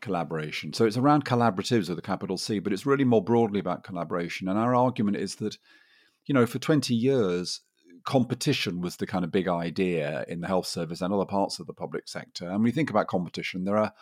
collaboration. 0.00 0.72
So 0.72 0.84
it's 0.84 0.96
around 0.96 1.24
collaboratives 1.24 1.88
with 1.88 1.98
a 1.98 2.02
capital 2.02 2.36
C, 2.36 2.58
but 2.58 2.72
it's 2.72 2.86
really 2.86 3.04
more 3.04 3.22
broadly 3.22 3.60
about 3.60 3.84
collaboration. 3.84 4.48
And 4.48 4.58
our 4.58 4.74
argument 4.74 5.16
is 5.16 5.36
that, 5.36 5.58
you 6.26 6.34
know, 6.34 6.46
for 6.46 6.58
20 6.58 6.94
years, 6.94 7.60
competition 8.04 8.80
was 8.80 8.96
the 8.96 9.06
kind 9.06 9.24
of 9.24 9.32
big 9.32 9.48
idea 9.48 10.24
in 10.28 10.40
the 10.40 10.46
health 10.46 10.66
service 10.66 11.00
and 11.00 11.12
other 11.12 11.26
parts 11.26 11.58
of 11.58 11.66
the 11.66 11.74
public 11.74 12.08
sector. 12.08 12.48
And 12.48 12.62
we 12.62 12.70
think 12.70 12.90
about 12.90 13.06
competition, 13.06 13.64
there 13.64 13.76
are 13.76 13.92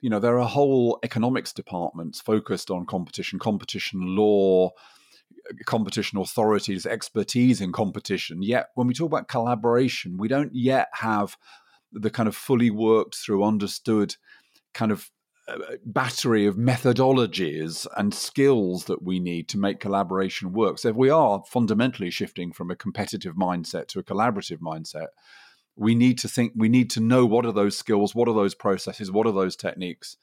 you 0.00 0.10
know 0.10 0.18
there 0.18 0.38
are 0.38 0.48
whole 0.48 0.98
economics 1.02 1.52
departments 1.52 2.20
focused 2.20 2.70
on 2.70 2.86
competition, 2.86 3.38
competition 3.38 4.00
law, 4.16 4.70
competition 5.66 6.18
authorities, 6.18 6.86
expertise 6.86 7.60
in 7.60 7.72
competition. 7.72 8.42
Yet 8.42 8.68
when 8.74 8.86
we 8.86 8.94
talk 8.94 9.06
about 9.06 9.28
collaboration, 9.28 10.16
we 10.16 10.28
don't 10.28 10.54
yet 10.54 10.88
have 10.94 11.36
the 11.92 12.10
kind 12.10 12.28
of 12.28 12.36
fully 12.36 12.70
worked 12.70 13.14
through, 13.14 13.44
understood 13.44 14.16
kind 14.72 14.92
of 14.92 15.10
uh, 15.48 15.58
battery 15.84 16.46
of 16.46 16.56
methodologies 16.56 17.86
and 17.96 18.14
skills 18.14 18.84
that 18.84 19.02
we 19.02 19.18
need 19.18 19.48
to 19.48 19.58
make 19.58 19.80
collaboration 19.80 20.52
work. 20.52 20.78
So 20.78 20.90
if 20.90 20.96
we 20.96 21.10
are 21.10 21.42
fundamentally 21.46 22.10
shifting 22.10 22.52
from 22.52 22.70
a 22.70 22.76
competitive 22.76 23.34
mindset 23.34 23.88
to 23.88 23.98
a 23.98 24.04
collaborative 24.04 24.58
mindset, 24.58 25.08
we 25.74 25.94
need 25.94 26.18
to 26.18 26.28
think 26.28 26.52
we 26.54 26.68
need 26.68 26.90
to 26.90 27.00
know 27.00 27.26
what 27.26 27.44
are 27.44 27.52
those 27.52 27.76
skills, 27.76 28.14
what 28.14 28.28
are 28.28 28.34
those 28.34 28.54
processes, 28.54 29.10
what 29.10 29.26
are 29.26 29.32
those 29.32 29.56
techniques 29.56 30.16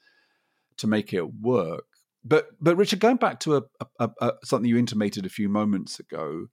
to 0.78 0.86
make 0.86 1.12
it 1.12 1.34
work. 1.34 1.84
But 2.24 2.48
but 2.60 2.76
Richard, 2.76 3.00
going 3.00 3.16
back 3.16 3.40
to 3.40 3.56
a, 3.56 3.62
a, 3.98 4.10
a 4.20 4.32
something 4.44 4.68
you 4.68 4.76
intimated 4.76 5.24
a 5.24 5.30
few 5.30 5.48
moments 5.48 5.98
ago, 5.98 6.46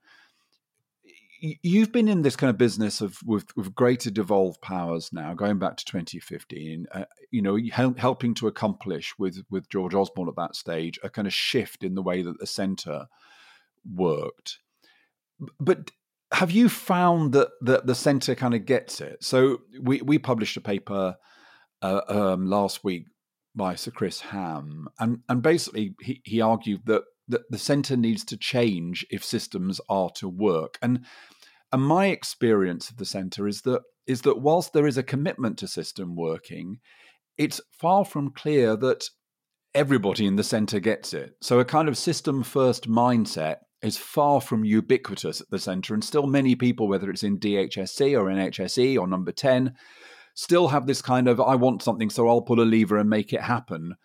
you've 1.39 1.91
been 1.91 2.07
in 2.07 2.21
this 2.21 2.35
kind 2.35 2.49
of 2.49 2.57
business 2.57 3.01
of 3.01 3.17
with, 3.25 3.55
with 3.55 3.75
greater 3.75 4.09
devolved 4.09 4.61
powers 4.61 5.11
now, 5.11 5.33
going 5.33 5.59
back 5.59 5.77
to 5.77 5.85
2015. 5.85 6.87
Uh, 6.91 7.05
you 7.31 7.41
know, 7.41 7.57
helping 7.97 8.33
to 8.35 8.47
accomplish 8.47 9.13
with 9.19 9.43
with 9.49 9.69
George 9.69 9.93
Osborne 9.93 10.29
at 10.29 10.35
that 10.37 10.55
stage 10.55 10.99
a 11.03 11.09
kind 11.09 11.27
of 11.27 11.33
shift 11.33 11.83
in 11.83 11.95
the 11.95 12.01
way 12.01 12.21
that 12.21 12.39
the 12.39 12.47
centre 12.47 13.07
worked. 13.89 14.59
But 15.59 15.91
have 16.31 16.51
you 16.51 16.69
found 16.69 17.33
that 17.33 17.49
that 17.61 17.87
the 17.87 17.95
centre 17.95 18.35
kind 18.35 18.53
of 18.53 18.65
gets 18.65 19.01
it? 19.01 19.23
So 19.23 19.61
we 19.81 20.01
we 20.01 20.17
published 20.17 20.57
a 20.57 20.61
paper 20.61 21.17
uh, 21.81 22.01
um, 22.07 22.47
last 22.47 22.83
week 22.83 23.05
by 23.57 23.75
Sir 23.75 23.91
Chris 23.91 24.21
Ham, 24.21 24.87
and 24.99 25.19
and 25.27 25.41
basically 25.41 25.95
he, 26.01 26.21
he 26.23 26.39
argued 26.39 26.81
that 26.85 27.03
that 27.27 27.41
the 27.49 27.57
center 27.57 27.97
needs 27.97 28.23
to 28.25 28.37
change 28.37 29.05
if 29.09 29.23
systems 29.23 29.81
are 29.89 30.09
to 30.15 30.29
work. 30.29 30.77
And 30.81 31.05
and 31.71 31.81
my 31.81 32.07
experience 32.07 32.89
of 32.89 32.97
the 32.97 33.05
center 33.05 33.47
is 33.47 33.61
that 33.63 33.81
is 34.05 34.21
that 34.21 34.39
whilst 34.39 34.71
there 34.71 34.87
is 34.87 34.97
a 34.97 35.03
commitment 35.03 35.57
to 35.57 35.67
system 35.67 36.15
working, 36.15 36.79
it's 37.37 37.59
far 37.71 38.05
from 38.05 38.31
clear 38.31 38.77
that 38.77 39.03
everybody 39.75 40.25
in 40.25 40.37
the 40.37 40.43
center 40.43 40.79
gets 40.79 41.13
it. 41.13 41.33
So 41.41 41.59
a 41.59 41.65
kind 41.65 41.89
of 41.89 41.97
system 41.97 42.41
first 42.43 42.89
mindset 42.89 43.57
is 43.81 43.97
far 43.97 44.41
from 44.41 44.65
ubiquitous 44.65 45.41
at 45.41 45.49
the 45.51 45.59
center, 45.59 45.93
and 45.93 46.03
still 46.03 46.25
many 46.25 46.55
people, 46.55 46.87
whether 46.87 47.09
it's 47.11 47.23
in 47.23 47.39
DHSC 47.39 48.17
or 48.17 48.25
NHSE 48.25 48.97
or 48.97 49.07
number 49.07 49.31
10, 49.31 49.73
still 50.37 50.67
have 50.67 50.85
this 50.85 51.01
kind 51.01 51.27
of 51.27 51.41
I 51.41 51.55
want 51.55 51.81
something, 51.81 52.09
so 52.09 52.27
I'll 52.29 52.41
pull 52.41 52.61
a 52.61 52.63
lever 52.63 52.97
and 52.97 53.09
make 53.09 53.33
it 53.33 53.41
happen 53.41 53.95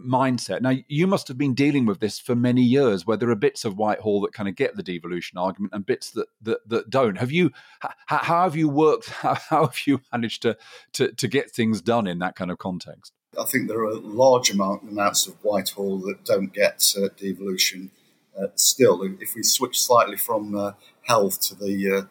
mindset. 0.00 0.60
Now, 0.60 0.74
you 0.88 1.06
must 1.06 1.28
have 1.28 1.38
been 1.38 1.54
dealing 1.54 1.86
with 1.86 2.00
this 2.00 2.18
for 2.18 2.34
many 2.34 2.62
years, 2.62 3.06
where 3.06 3.16
there 3.16 3.30
are 3.30 3.36
bits 3.36 3.64
of 3.64 3.76
Whitehall 3.76 4.20
that 4.22 4.32
kind 4.32 4.48
of 4.48 4.56
get 4.56 4.76
the 4.76 4.82
devolution 4.82 5.38
argument 5.38 5.72
and 5.72 5.86
bits 5.86 6.10
that 6.10 6.26
that, 6.42 6.68
that 6.68 6.90
don't. 6.90 7.16
Have 7.16 7.30
you? 7.30 7.52
How, 7.80 8.18
how 8.18 8.42
have 8.42 8.56
you 8.56 8.68
worked? 8.68 9.08
How, 9.22 9.34
how, 9.34 9.66
have 9.66 9.86
you 9.86 10.00
managed 10.10 10.42
to, 10.42 10.56
to 10.94 11.12
to 11.12 11.28
get 11.28 11.52
things 11.52 11.80
done 11.80 12.08
in 12.08 12.18
that 12.18 12.34
kind 12.34 12.50
of 12.50 12.58
context? 12.58 13.12
I 13.38 13.44
think 13.44 13.68
there 13.68 13.84
are 13.84 13.94
large 13.94 14.50
amount, 14.50 14.82
amounts 14.82 15.26
of 15.26 15.34
Whitehall 15.42 15.98
that 16.00 16.24
don't 16.24 16.52
get 16.52 16.94
uh, 16.98 17.08
devolution. 17.16 17.92
Uh, 18.36 18.48
still, 18.56 19.02
if 19.20 19.34
we 19.36 19.42
switch 19.42 19.80
slightly 19.80 20.16
from 20.16 20.56
uh, 20.56 20.72
health 21.02 21.40
to 21.42 21.54
the 21.54 22.08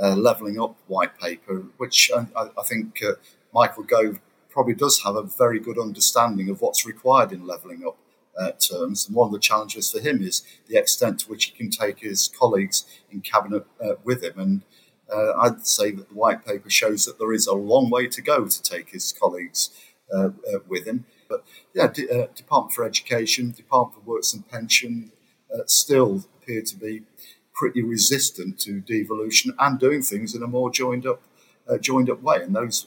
uh, 0.00 0.14
levelling 0.14 0.60
up 0.60 0.76
white 0.86 1.18
paper, 1.18 1.64
which 1.76 2.10
I, 2.14 2.26
I 2.36 2.62
think 2.64 3.02
uh, 3.02 3.12
Michael 3.52 3.82
Gove 3.82 4.20
probably 4.48 4.74
does 4.74 5.02
have 5.02 5.16
a 5.16 5.22
very 5.22 5.60
good 5.60 5.78
understanding 5.78 6.48
of 6.48 6.60
what's 6.60 6.86
required 6.86 7.32
in 7.32 7.46
levelling 7.46 7.84
up 7.86 7.96
uh, 8.38 8.52
terms. 8.52 9.06
And 9.06 9.16
one 9.16 9.28
of 9.28 9.32
the 9.32 9.38
challenges 9.38 9.90
for 9.90 10.00
him 10.00 10.22
is 10.22 10.42
the 10.68 10.76
extent 10.76 11.20
to 11.20 11.28
which 11.28 11.46
he 11.46 11.52
can 11.52 11.70
take 11.70 12.00
his 12.00 12.28
colleagues 12.28 12.84
in 13.10 13.20
cabinet 13.20 13.66
uh, 13.82 13.94
with 14.04 14.22
him. 14.22 14.38
And 14.38 14.62
uh, 15.12 15.32
I'd 15.38 15.66
say 15.66 15.90
that 15.92 16.08
the 16.08 16.14
white 16.14 16.44
paper 16.44 16.70
shows 16.70 17.04
that 17.04 17.18
there 17.18 17.32
is 17.32 17.46
a 17.46 17.54
long 17.54 17.90
way 17.90 18.06
to 18.06 18.22
go 18.22 18.46
to 18.46 18.62
take 18.62 18.90
his 18.90 19.12
colleagues 19.12 19.70
uh, 20.14 20.30
with 20.68 20.86
him. 20.86 21.06
But 21.28 21.44
yeah, 21.74 21.88
D- 21.88 22.06
Department 22.34 22.72
for 22.72 22.84
Education, 22.84 23.50
Department 23.50 24.04
for 24.04 24.10
Works 24.10 24.32
and 24.32 24.48
Pension 24.48 25.12
still 25.66 26.24
appear 26.36 26.62
to 26.62 26.76
be 26.76 27.02
pretty 27.58 27.82
resistant 27.82 28.58
to 28.60 28.80
devolution 28.80 29.52
and 29.58 29.80
doing 29.80 30.02
things 30.02 30.34
in 30.34 30.42
a 30.42 30.46
more 30.46 30.70
joined 30.70 31.06
up, 31.06 31.20
joined 31.80 32.08
up 32.08 32.22
way. 32.22 32.42
And 32.42 32.54
those 32.54 32.86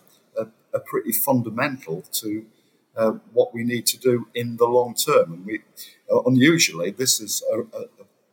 are 0.73 0.79
pretty 0.79 1.11
fundamental 1.11 2.03
to 2.13 2.45
uh, 2.95 3.11
what 3.33 3.53
we 3.53 3.63
need 3.63 3.85
to 3.87 3.97
do 3.97 4.27
in 4.33 4.57
the 4.57 4.65
long 4.65 4.93
term. 4.93 5.33
And 5.33 5.45
we, 5.45 5.61
uh, 6.11 6.21
unusually, 6.23 6.91
this 6.91 7.19
is 7.19 7.43
a, 7.51 7.61
a, 7.77 7.85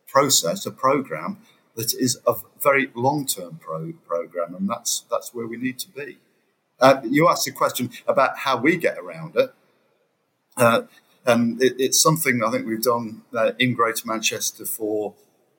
process, 0.06 0.66
a 0.66 0.70
program 0.70 1.38
that 1.76 1.94
is 1.94 2.18
a 2.26 2.34
very 2.60 2.90
long-term 2.94 3.60
pro- 3.60 3.92
program, 4.06 4.54
and 4.54 4.68
that's 4.68 5.04
that's 5.10 5.32
where 5.34 5.46
we 5.46 5.56
need 5.56 5.78
to 5.78 5.88
be. 5.90 6.18
Uh, 6.80 7.00
you 7.04 7.28
asked 7.28 7.46
a 7.46 7.52
question 7.52 7.90
about 8.06 8.38
how 8.38 8.56
we 8.56 8.76
get 8.76 8.98
around 8.98 9.36
it. 9.36 9.52
Uh, 10.56 10.82
and 11.26 11.62
it, 11.62 11.74
it's 11.78 12.02
something 12.02 12.42
I 12.42 12.50
think 12.50 12.66
we've 12.66 12.82
done 12.82 13.22
uh, 13.34 13.52
in 13.58 13.74
Greater 13.74 14.06
Manchester 14.06 14.64
for 14.64 15.14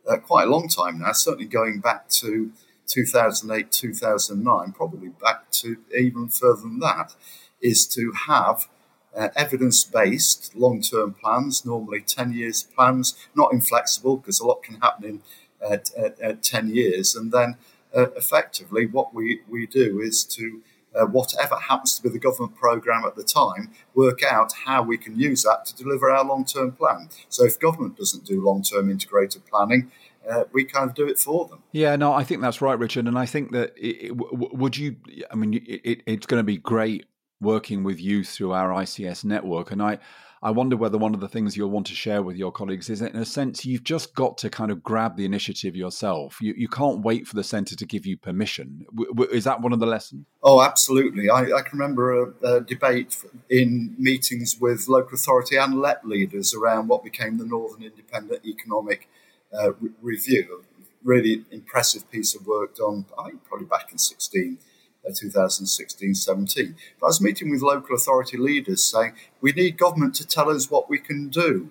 uh, 0.10 0.17
quite 0.17 0.48
a 0.48 0.50
long 0.50 0.67
time 0.67 1.00
now, 1.00 1.12
certainly 1.12 1.45
going 1.45 1.80
back 1.80 2.10
to 2.10 2.52
2008, 2.88 3.72
2009, 3.72 4.72
probably 4.72 5.10
back 5.10 5.52
to 5.52 5.78
even 5.98 6.28
further 6.28 6.62
than 6.62 6.80
that, 6.80 7.15
is 7.62 7.86
to 7.88 8.12
have 8.28 8.67
uh, 9.15 9.30
evidence 9.36 9.84
based 9.84 10.56
long 10.56 10.82
term 10.82 11.13
plans, 11.13 11.65
normally 11.65 12.02
10 12.02 12.34
years 12.34 12.63
plans, 12.63 13.15
not 13.36 13.52
inflexible 13.54 14.17
because 14.17 14.39
a 14.39 14.45
lot 14.45 14.63
can 14.63 14.80
happen 14.82 15.06
in 15.06 15.22
uh, 15.63 15.78
uh, 16.24 16.34
10 16.41 16.69
years. 16.69 17.15
And 17.15 17.32
then 17.32 17.58
uh, 17.95 18.12
effectively, 18.12 18.86
what 18.86 19.13
we, 19.13 19.41
we 19.48 19.67
do 19.67 20.00
is 20.00 20.24
to 20.26 20.62
uh, 20.95 21.06
whatever 21.06 21.56
happens 21.56 21.95
to 21.95 22.04
be 22.04 22.10
the 22.10 22.19
government 22.19 22.56
program 22.56 23.06
at 23.06 23.15
the 23.15 23.23
time, 23.23 23.71
work 23.93 24.23
out 24.23 24.54
how 24.65 24.82
we 24.82 24.97
can 24.97 25.19
use 25.19 25.43
that 25.43 25.65
to 25.65 25.75
deliver 25.75 26.10
our 26.10 26.25
long 26.25 26.45
term 26.45 26.71
plan. 26.71 27.10
So 27.30 27.45
if 27.45 27.60
government 27.60 27.97
doesn't 27.97 28.25
do 28.25 28.43
long 28.43 28.63
term 28.63 28.89
integrated 28.89 29.45
planning, 29.45 29.91
uh, 30.30 30.43
we 30.52 30.63
kind 30.63 30.89
of 30.89 30.95
do 30.95 31.08
it 31.08 31.17
for 31.17 31.47
them. 31.47 31.63
Yeah, 31.71 31.95
no, 31.95 32.13
I 32.13 32.23
think 32.23 32.41
that's 32.41 32.62
right, 32.62 32.78
Richard. 32.78 33.08
And 33.08 33.17
I 33.17 33.25
think 33.25 33.52
that 33.52 33.73
it, 33.78 34.08
it, 34.08 34.12
would 34.15 34.78
you? 34.78 34.95
I 35.32 35.36
mean, 35.36 35.54
it, 35.65 36.02
it's 36.06 36.25
going 36.25 36.39
to 36.39 36.45
be 36.45 36.58
great 36.58 37.06
working 37.41 37.84
with 37.84 38.02
you 38.02 38.23
through 38.23 38.54
our 38.54 38.69
ICS 38.69 39.25
network, 39.25 39.71
and 39.71 39.82
I. 39.82 39.99
I 40.41 40.52
wonder 40.52 40.78
whether 40.78 40.97
one 40.97 41.13
of 41.13 41.19
the 41.19 41.28
things 41.28 41.58
you'll 41.58 41.69
want 41.69 41.88
to 41.88 41.95
share 41.95 42.23
with 42.23 42.38
your 42.38 42.52
colleagues 42.52 42.89
is 42.89 43.02
that, 43.02 43.13
in 43.13 43.19
a 43.19 43.25
sense, 43.25 43.65
you've 43.65 43.84
just 43.84 44.15
got 44.15 44.38
to 44.39 44.49
kind 44.49 44.71
of 44.71 44.82
grab 44.82 45.17
the 45.17 45.25
initiative 45.25 45.75
yourself. 45.75 46.38
You, 46.39 46.54
you 46.56 46.69
can't 46.69 47.02
wait 47.02 47.28
for 47.28 47.36
the 47.36 47.43
centre 47.43 47.75
to 47.75 47.86
give 47.86 48.06
you 48.06 48.15
permission. 48.15 48.86
W- 48.91 49.12
w- 49.12 49.32
is 49.32 49.43
that 49.43 49.60
one 49.60 49.73
of 49.73 49.80
the 49.80 49.86
lessons? 49.86 50.25
Oh, 50.41 50.62
absolutely. 50.62 51.30
I, 51.30 51.41
I 51.41 51.62
can 51.62 51.78
remember 51.78 52.23
a, 52.23 52.56
a, 52.56 52.62
debate 52.62 53.21
in 53.49 53.95
meetings 53.97 54.58
with 54.60 54.88
local 54.88 55.15
authority 55.15 55.58
and 55.58 55.82
LEP 55.82 56.06
leaders 56.06 56.54
around 56.54 56.88
what 56.88 57.04
became 57.04 57.38
the 57.38 57.45
Northern 57.45 57.84
Independent 57.84 58.45
Economic 58.45 59.10
uh, 59.54 59.73
re- 59.73 59.91
Review. 60.02 60.63
Really 61.04 61.43
impressive 61.52 62.10
piece 62.12 62.36
of 62.36 62.45
work 62.45 62.75
done, 62.75 63.06
I 63.17 63.30
think, 63.30 63.43
probably 63.45 63.65
back 63.65 63.91
in 63.91 63.97
16 63.97 64.58
uh, 65.07 65.13
2016 65.15 66.15
17. 66.15 66.75
But 66.99 67.05
I 67.05 67.09
was 67.09 67.21
meeting 67.21 67.49
with 67.49 67.62
local 67.62 67.95
authority 67.95 68.38
leaders 68.38 68.83
saying, 68.83 69.13
we 69.41 69.51
need 69.51 69.77
government 69.77 70.15
to 70.15 70.27
tell 70.27 70.49
us 70.49 70.69
what 70.69 70.89
we 70.89 70.99
can 70.99 71.29
do. 71.29 71.69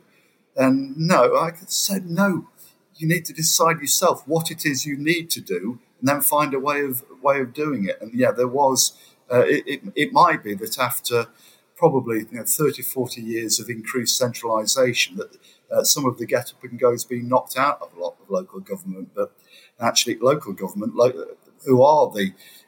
And 0.57 0.97
no, 0.97 1.37
I 1.37 1.53
said, 1.67 2.11
no, 2.11 2.49
you 2.97 3.07
need 3.07 3.25
to 3.27 3.33
decide 3.33 3.81
yourself 3.81 4.27
what 4.27 4.51
it 4.51 4.67
is 4.67 4.87
you 4.87 4.97
need 4.97 5.31
to 5.31 5.41
do 5.41 5.79
and 6.01 6.09
then 6.09 6.21
find 6.21 6.55
a 6.55 6.61
way 6.61 6.81
of 6.81 7.05
way 7.23 7.41
of 7.41 7.53
doing 7.53 7.85
it. 7.85 7.99
And 8.01 8.13
yeah, 8.15 8.33
there 8.33 8.49
was, 8.49 8.97
uh, 9.33 9.45
it, 9.47 9.65
it, 9.67 9.83
it, 9.95 10.13
might 10.13 10.43
be 10.43 10.55
that 10.55 10.79
after 10.79 11.27
probably 11.77 12.27
you 12.31 12.39
know, 12.39 12.45
30, 12.45 12.83
40 12.83 13.21
years 13.21 13.61
of 13.61 13.69
increased 13.69 14.17
centralisation, 14.17 15.17
that 15.17 15.37
uh, 15.71 15.85
some 15.85 16.07
of 16.07 16.19
the 16.19 16.27
get 16.27 16.53
up 16.53 16.65
and 16.65 16.79
go 16.79 16.91
has 16.91 17.05
been 17.05 17.29
knocked 17.29 17.57
out 17.57 17.81
of 17.81 17.97
a 17.97 18.01
lot 18.01 18.17
of 18.21 18.31
local 18.31 18.61
government. 18.61 19.11
But 19.15 19.33
actually, 19.81 20.19
local 20.21 20.53
government, 20.53 20.95
lo- 20.95 21.35
who 21.65 21.83
are 21.83 22.11
the 22.11 22.33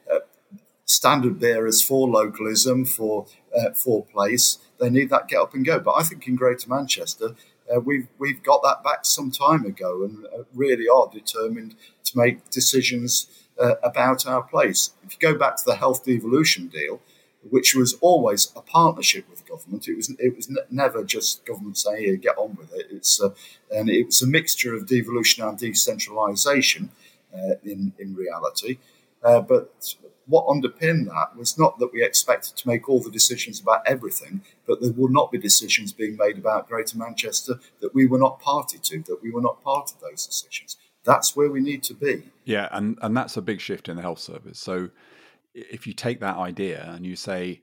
standard 0.91 1.39
bearers 1.39 1.81
for 1.81 2.07
localism, 2.07 2.85
for 2.85 3.25
uh, 3.57 3.71
for 3.71 4.05
place. 4.05 4.59
They 4.79 4.89
need 4.89 5.09
that 5.09 5.27
get 5.27 5.39
up 5.39 5.53
and 5.53 5.65
go. 5.65 5.79
But 5.79 5.93
I 5.93 6.03
think 6.03 6.27
in 6.27 6.35
Greater 6.35 6.69
Manchester, 6.69 7.35
uh, 7.73 7.79
we've 7.79 8.07
we've 8.17 8.43
got 8.43 8.61
that 8.63 8.83
back 8.83 9.05
some 9.05 9.31
time 9.31 9.65
ago, 9.65 10.03
and 10.03 10.25
uh, 10.25 10.43
really 10.53 10.87
are 10.87 11.09
determined 11.11 11.75
to 12.03 12.17
make 12.17 12.49
decisions 12.49 13.27
uh, 13.59 13.75
about 13.83 14.25
our 14.27 14.43
place. 14.43 14.91
If 15.05 15.13
you 15.13 15.19
go 15.31 15.37
back 15.37 15.55
to 15.57 15.63
the 15.65 15.75
health 15.75 16.03
devolution 16.03 16.67
deal, 16.67 17.01
which 17.49 17.73
was 17.73 17.93
always 18.01 18.51
a 18.55 18.61
partnership 18.61 19.29
with 19.29 19.47
government, 19.47 19.87
it 19.87 19.95
was 19.95 20.13
it 20.19 20.35
was 20.35 20.51
never 20.69 21.03
just 21.05 21.45
government 21.45 21.77
saying, 21.77 22.03
"Here, 22.03 22.15
get 22.17 22.37
on 22.37 22.55
with 22.55 22.73
it." 22.73 22.87
It's 22.91 23.21
uh, 23.21 23.29
and 23.69 23.89
it 23.89 24.07
was 24.07 24.21
a 24.21 24.27
mixture 24.27 24.75
of 24.75 24.87
devolution 24.87 25.43
and 25.43 25.57
decentralisation 25.57 26.89
uh, 27.33 27.55
in 27.63 27.93
in 27.97 28.13
reality. 28.13 28.79
but 29.21 29.95
what 30.31 30.47
underpinned 30.49 31.07
that 31.07 31.35
was 31.35 31.59
not 31.59 31.77
that 31.79 31.91
we 31.93 32.03
expected 32.03 32.55
to 32.55 32.67
make 32.67 32.87
all 32.87 33.01
the 33.01 33.11
decisions 33.11 33.59
about 33.59 33.81
everything, 33.85 34.41
but 34.65 34.81
there 34.81 34.93
would 34.93 35.11
not 35.11 35.29
be 35.29 35.37
decisions 35.37 35.91
being 35.91 36.15
made 36.15 36.37
about 36.37 36.69
Greater 36.69 36.97
Manchester 36.97 37.59
that 37.81 37.93
we 37.93 38.07
were 38.07 38.17
not 38.17 38.39
party 38.39 38.79
to, 38.81 38.99
that 39.03 39.21
we 39.21 39.29
were 39.29 39.41
not 39.41 39.61
part 39.61 39.91
of 39.91 39.99
those 39.99 40.25
decisions. 40.25 40.77
That's 41.03 41.35
where 41.35 41.51
we 41.51 41.59
need 41.59 41.83
to 41.83 41.93
be. 41.93 42.23
Yeah, 42.45 42.69
and, 42.71 42.97
and 43.01 43.15
that's 43.15 43.35
a 43.35 43.41
big 43.41 43.59
shift 43.59 43.89
in 43.89 43.97
the 43.97 44.01
health 44.01 44.19
service. 44.19 44.59
So 44.59 44.89
if 45.53 45.85
you 45.85 45.93
take 45.93 46.21
that 46.21 46.37
idea 46.37 46.89
and 46.95 47.05
you 47.05 47.17
say 47.17 47.61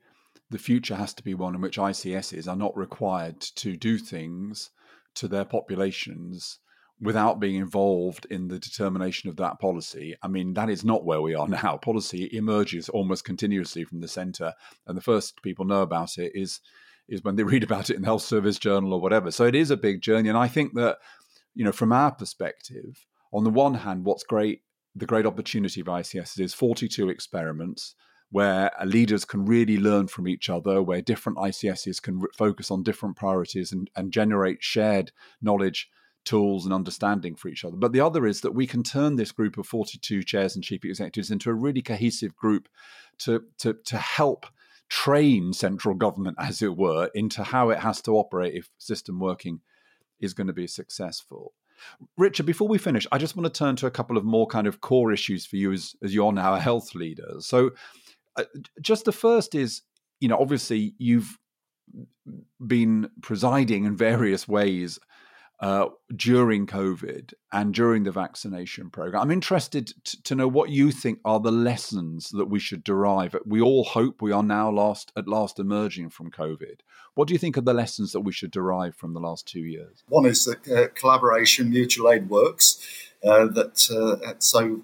the 0.50 0.58
future 0.58 0.96
has 0.96 1.14
to 1.14 1.22
be 1.22 1.32
one 1.32 1.54
in 1.54 1.62
which 1.62 1.78
ICSs 1.78 2.48
are 2.48 2.56
not 2.56 2.76
required 2.76 3.40
to 3.40 3.76
do 3.76 3.96
things 3.96 4.70
to 5.14 5.26
their 5.26 5.46
populations 5.46 6.58
without 7.00 7.38
being 7.38 7.56
involved 7.56 8.26
in 8.30 8.48
the 8.48 8.58
determination 8.58 9.30
of 9.30 9.36
that 9.36 9.60
policy. 9.60 10.16
I 10.22 10.28
mean, 10.28 10.54
that 10.54 10.68
is 10.68 10.84
not 10.84 11.04
where 11.04 11.20
we 11.20 11.34
are 11.34 11.48
now. 11.62 11.76
Policy 11.76 12.28
emerges 12.32 12.88
almost 12.88 13.24
continuously 13.24 13.84
from 13.84 14.00
the 14.00 14.08
centre, 14.08 14.54
and 14.86 14.96
the 14.96 15.02
first 15.02 15.42
people 15.42 15.64
know 15.64 15.82
about 15.82 16.18
it 16.18 16.32
is 16.34 16.60
is 17.08 17.22
when 17.22 17.36
they 17.36 17.42
read 17.44 17.64
about 17.64 17.90
it 17.90 17.96
in 17.96 18.02
the 18.02 18.08
Health 18.08 18.22
Service 18.22 18.58
Journal 18.58 18.92
or 18.92 19.00
whatever. 19.00 19.30
So 19.30 19.44
it 19.44 19.54
is 19.54 19.70
a 19.70 19.76
big 19.76 20.00
journey, 20.00 20.28
and 20.28 20.38
I 20.38 20.48
think 20.48 20.74
that 20.74 20.98
you 21.54 21.64
know, 21.64 21.72
from 21.72 21.92
our 21.92 22.12
perspective, 22.12 23.04
on 23.32 23.44
the 23.44 23.50
one 23.50 23.74
hand, 23.74 24.04
what's 24.04 24.22
great, 24.22 24.62
the 24.94 25.06
great 25.06 25.26
opportunity 25.26 25.80
of 25.80 25.86
ICS 25.86 26.38
is 26.40 26.54
42 26.54 27.08
experiments 27.08 27.94
where 28.30 28.70
leaders 28.84 29.24
can 29.24 29.44
really 29.44 29.78
learn 29.78 30.06
from 30.06 30.28
each 30.28 30.50
other, 30.50 30.82
where 30.82 31.00
different 31.00 31.38
ICSs 31.38 32.00
can 32.00 32.20
focus 32.36 32.70
on 32.70 32.82
different 32.82 33.16
priorities 33.16 33.72
and, 33.72 33.90
and 33.96 34.12
generate 34.12 34.62
shared 34.62 35.12
knowledge 35.40 35.88
tools 36.28 36.66
and 36.66 36.74
understanding 36.74 37.34
for 37.34 37.48
each 37.48 37.64
other. 37.64 37.76
But 37.76 37.92
the 37.92 38.02
other 38.02 38.26
is 38.26 38.42
that 38.42 38.54
we 38.54 38.66
can 38.66 38.82
turn 38.82 39.16
this 39.16 39.32
group 39.32 39.56
of 39.56 39.66
42 39.66 40.22
chairs 40.22 40.54
and 40.54 40.62
chief 40.62 40.84
executives 40.84 41.30
into 41.30 41.48
a 41.48 41.54
really 41.54 41.80
cohesive 41.80 42.36
group 42.36 42.68
to, 43.20 43.44
to, 43.60 43.78
to 43.86 43.96
help 43.96 44.44
train 44.90 45.54
central 45.54 45.94
government, 45.94 46.36
as 46.38 46.60
it 46.60 46.76
were, 46.76 47.10
into 47.14 47.42
how 47.42 47.70
it 47.70 47.78
has 47.78 48.02
to 48.02 48.12
operate 48.12 48.54
if 48.54 48.68
system 48.76 49.18
working 49.18 49.60
is 50.20 50.34
going 50.34 50.46
to 50.46 50.52
be 50.52 50.66
successful. 50.66 51.54
Richard, 52.18 52.44
before 52.44 52.68
we 52.68 52.76
finish, 52.76 53.06
I 53.10 53.16
just 53.16 53.34
want 53.34 53.52
to 53.52 53.58
turn 53.58 53.76
to 53.76 53.86
a 53.86 53.90
couple 53.90 54.18
of 54.18 54.24
more 54.24 54.46
kind 54.46 54.66
of 54.66 54.82
core 54.82 55.12
issues 55.12 55.46
for 55.46 55.56
you 55.56 55.72
as, 55.72 55.96
as 56.02 56.12
you're 56.12 56.32
now 56.32 56.52
a 56.54 56.60
health 56.60 56.94
leader. 56.94 57.36
So, 57.38 57.70
uh, 58.36 58.44
just 58.82 59.06
the 59.06 59.12
first 59.12 59.54
is, 59.54 59.82
you 60.20 60.28
know, 60.28 60.36
obviously 60.38 60.94
you've 60.98 61.38
been 62.66 63.08
presiding 63.22 63.84
in 63.84 63.96
various 63.96 64.46
ways 64.46 64.98
uh, 65.60 65.86
during 66.14 66.66
COVID 66.66 67.34
and 67.52 67.74
during 67.74 68.04
the 68.04 68.12
vaccination 68.12 68.90
program. 68.90 69.22
I'm 69.22 69.30
interested 69.30 69.92
t- 70.04 70.18
to 70.24 70.34
know 70.34 70.46
what 70.46 70.70
you 70.70 70.92
think 70.92 71.18
are 71.24 71.40
the 71.40 71.50
lessons 71.50 72.30
that 72.30 72.46
we 72.46 72.60
should 72.60 72.84
derive. 72.84 73.34
We 73.44 73.60
all 73.60 73.84
hope 73.84 74.22
we 74.22 74.32
are 74.32 74.42
now 74.42 74.70
last 74.70 75.12
at 75.16 75.26
last 75.26 75.58
emerging 75.58 76.10
from 76.10 76.30
COVID. 76.30 76.80
What 77.14 77.26
do 77.26 77.34
you 77.34 77.38
think 77.38 77.58
are 77.58 77.62
the 77.62 77.74
lessons 77.74 78.12
that 78.12 78.20
we 78.20 78.32
should 78.32 78.52
derive 78.52 78.94
from 78.94 79.14
the 79.14 79.20
last 79.20 79.48
two 79.48 79.64
years? 79.64 80.04
One 80.08 80.26
is 80.26 80.44
that 80.44 80.68
uh, 80.68 80.88
collaboration, 80.94 81.70
mutual 81.70 82.10
aid 82.12 82.28
works. 82.28 82.78
Uh, 83.24 83.46
that 83.46 83.90
uh, 83.90 84.34
so 84.38 84.82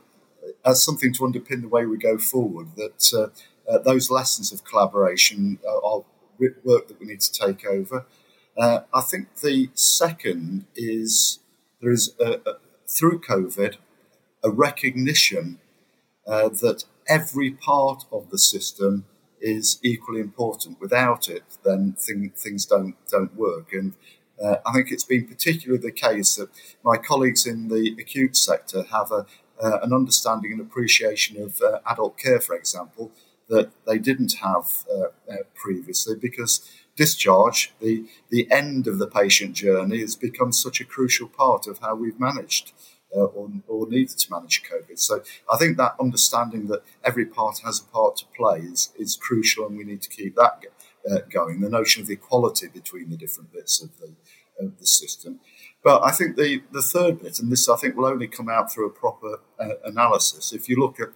as 0.65 0.83
something 0.83 1.13
to 1.13 1.21
underpin 1.21 1.63
the 1.63 1.69
way 1.69 1.87
we 1.87 1.97
go 1.97 2.19
forward. 2.19 2.69
That 2.77 3.13
uh, 3.15 3.71
uh, 3.71 3.79
those 3.79 4.11
lessons 4.11 4.53
of 4.53 4.65
collaboration 4.65 5.59
are 5.69 6.05
work 6.65 6.89
that 6.89 6.99
we 6.99 7.07
need 7.07 7.21
to 7.21 7.33
take 7.33 7.65
over. 7.65 8.07
Uh, 8.57 8.81
I 8.93 9.01
think 9.01 9.37
the 9.37 9.71
second 9.75 10.67
is 10.77 11.40
there 11.81 11.93
is 11.93 12.14
a, 12.21 12.35
a, 12.47 12.55
through 12.87 13.21
COVID 13.21 13.77
a 14.45 14.51
recognition 14.51 15.59
uh, 16.27 16.51
that 16.51 16.85
every 17.09 17.51
part 17.51 18.05
of 18.12 18.31
the 18.31 18.38
system 18.38 19.07
is 19.40 19.79
equally 19.83 20.21
important. 20.21 20.81
Without 20.81 21.29
it, 21.29 21.45
then 21.64 21.95
thing, 21.99 22.31
things 22.37 22.67
don't 22.67 22.95
don't 23.11 23.35
work. 23.35 23.73
And 23.73 23.95
uh, 24.43 24.57
I 24.67 24.73
think 24.73 24.93
it's 24.93 25.05
been 25.05 25.27
particularly 25.27 25.83
the 25.83 25.93
case 25.93 26.37
that 26.37 26.51
my 26.85 26.97
colleagues 26.97 27.47
in 27.47 27.69
the 27.69 27.97
acute 27.99 28.37
sector 28.37 28.85
have 28.85 29.11
a, 29.11 29.27
uh, 29.62 29.79
an 29.83 29.93
understanding 29.93 30.53
and 30.53 30.61
appreciation 30.61 31.40
of 31.43 31.61
uh, 31.61 31.81
adult 31.87 32.19
care, 32.19 32.40
for 32.40 32.55
example, 32.55 33.12
that 33.48 33.70
they 33.87 33.98
didn't 33.98 34.35
have 34.42 34.85
uh, 34.90 35.09
uh, 35.30 35.37
previously 35.54 36.14
because 36.16 36.68
discharge, 36.96 37.72
the, 37.80 38.04
the 38.30 38.50
end 38.50 38.87
of 38.87 38.98
the 38.98 39.07
patient 39.07 39.54
journey, 39.54 40.00
has 40.00 40.16
become 40.16 40.52
such 40.52 40.80
a 40.80 40.85
crucial 40.85 41.28
part 41.28 41.66
of 41.66 41.78
how 41.80 41.94
we've 41.94 42.20
managed 42.20 42.72
uh, 43.14 43.20
or, 43.20 43.50
or 43.68 43.88
needed 43.88 44.18
to 44.18 44.30
manage 44.30 44.62
COVID. 44.62 44.98
So 44.98 45.22
I 45.52 45.57
think 45.57 45.76
that 45.76 45.94
understanding 46.00 46.66
that 46.68 46.83
every 47.04 47.26
part 47.26 47.61
has 47.64 47.80
a 47.80 47.85
part 47.85 48.16
to 48.16 48.26
play 48.37 48.61
is, 48.61 48.92
is 48.98 49.16
crucial 49.16 49.66
and 49.66 49.76
we 49.76 49.85
need 49.85 50.02
to 50.02 50.09
keep 50.09 50.37
that 50.37 50.62
uh, 51.11 51.18
going, 51.30 51.61
the 51.61 51.68
notion 51.68 52.02
of 52.02 52.11
equality 52.11 52.68
between 52.68 53.11
the 53.11 53.16
different 53.16 53.52
bits 53.52 53.83
of 53.83 53.90
the, 53.98 54.14
of 54.64 54.78
the 54.78 54.87
system. 54.87 55.40
But 55.83 56.02
I 56.02 56.12
think 56.12 56.37
the, 56.37 56.62
the 56.72 56.83
third 56.83 57.22
bit, 57.22 57.38
and 57.40 57.52
this 57.52 57.68
I 57.68 57.76
think 57.76 57.96
will 57.96 58.07
only 58.07 58.26
come 58.26 58.48
out 58.48 58.72
through 58.72 58.87
a 58.87 58.90
proper 58.90 59.40
uh, 59.61 59.74
analysis, 59.85 60.52
if 60.52 60.68
you 60.68 60.76
look 60.76 60.98
at 60.98 61.11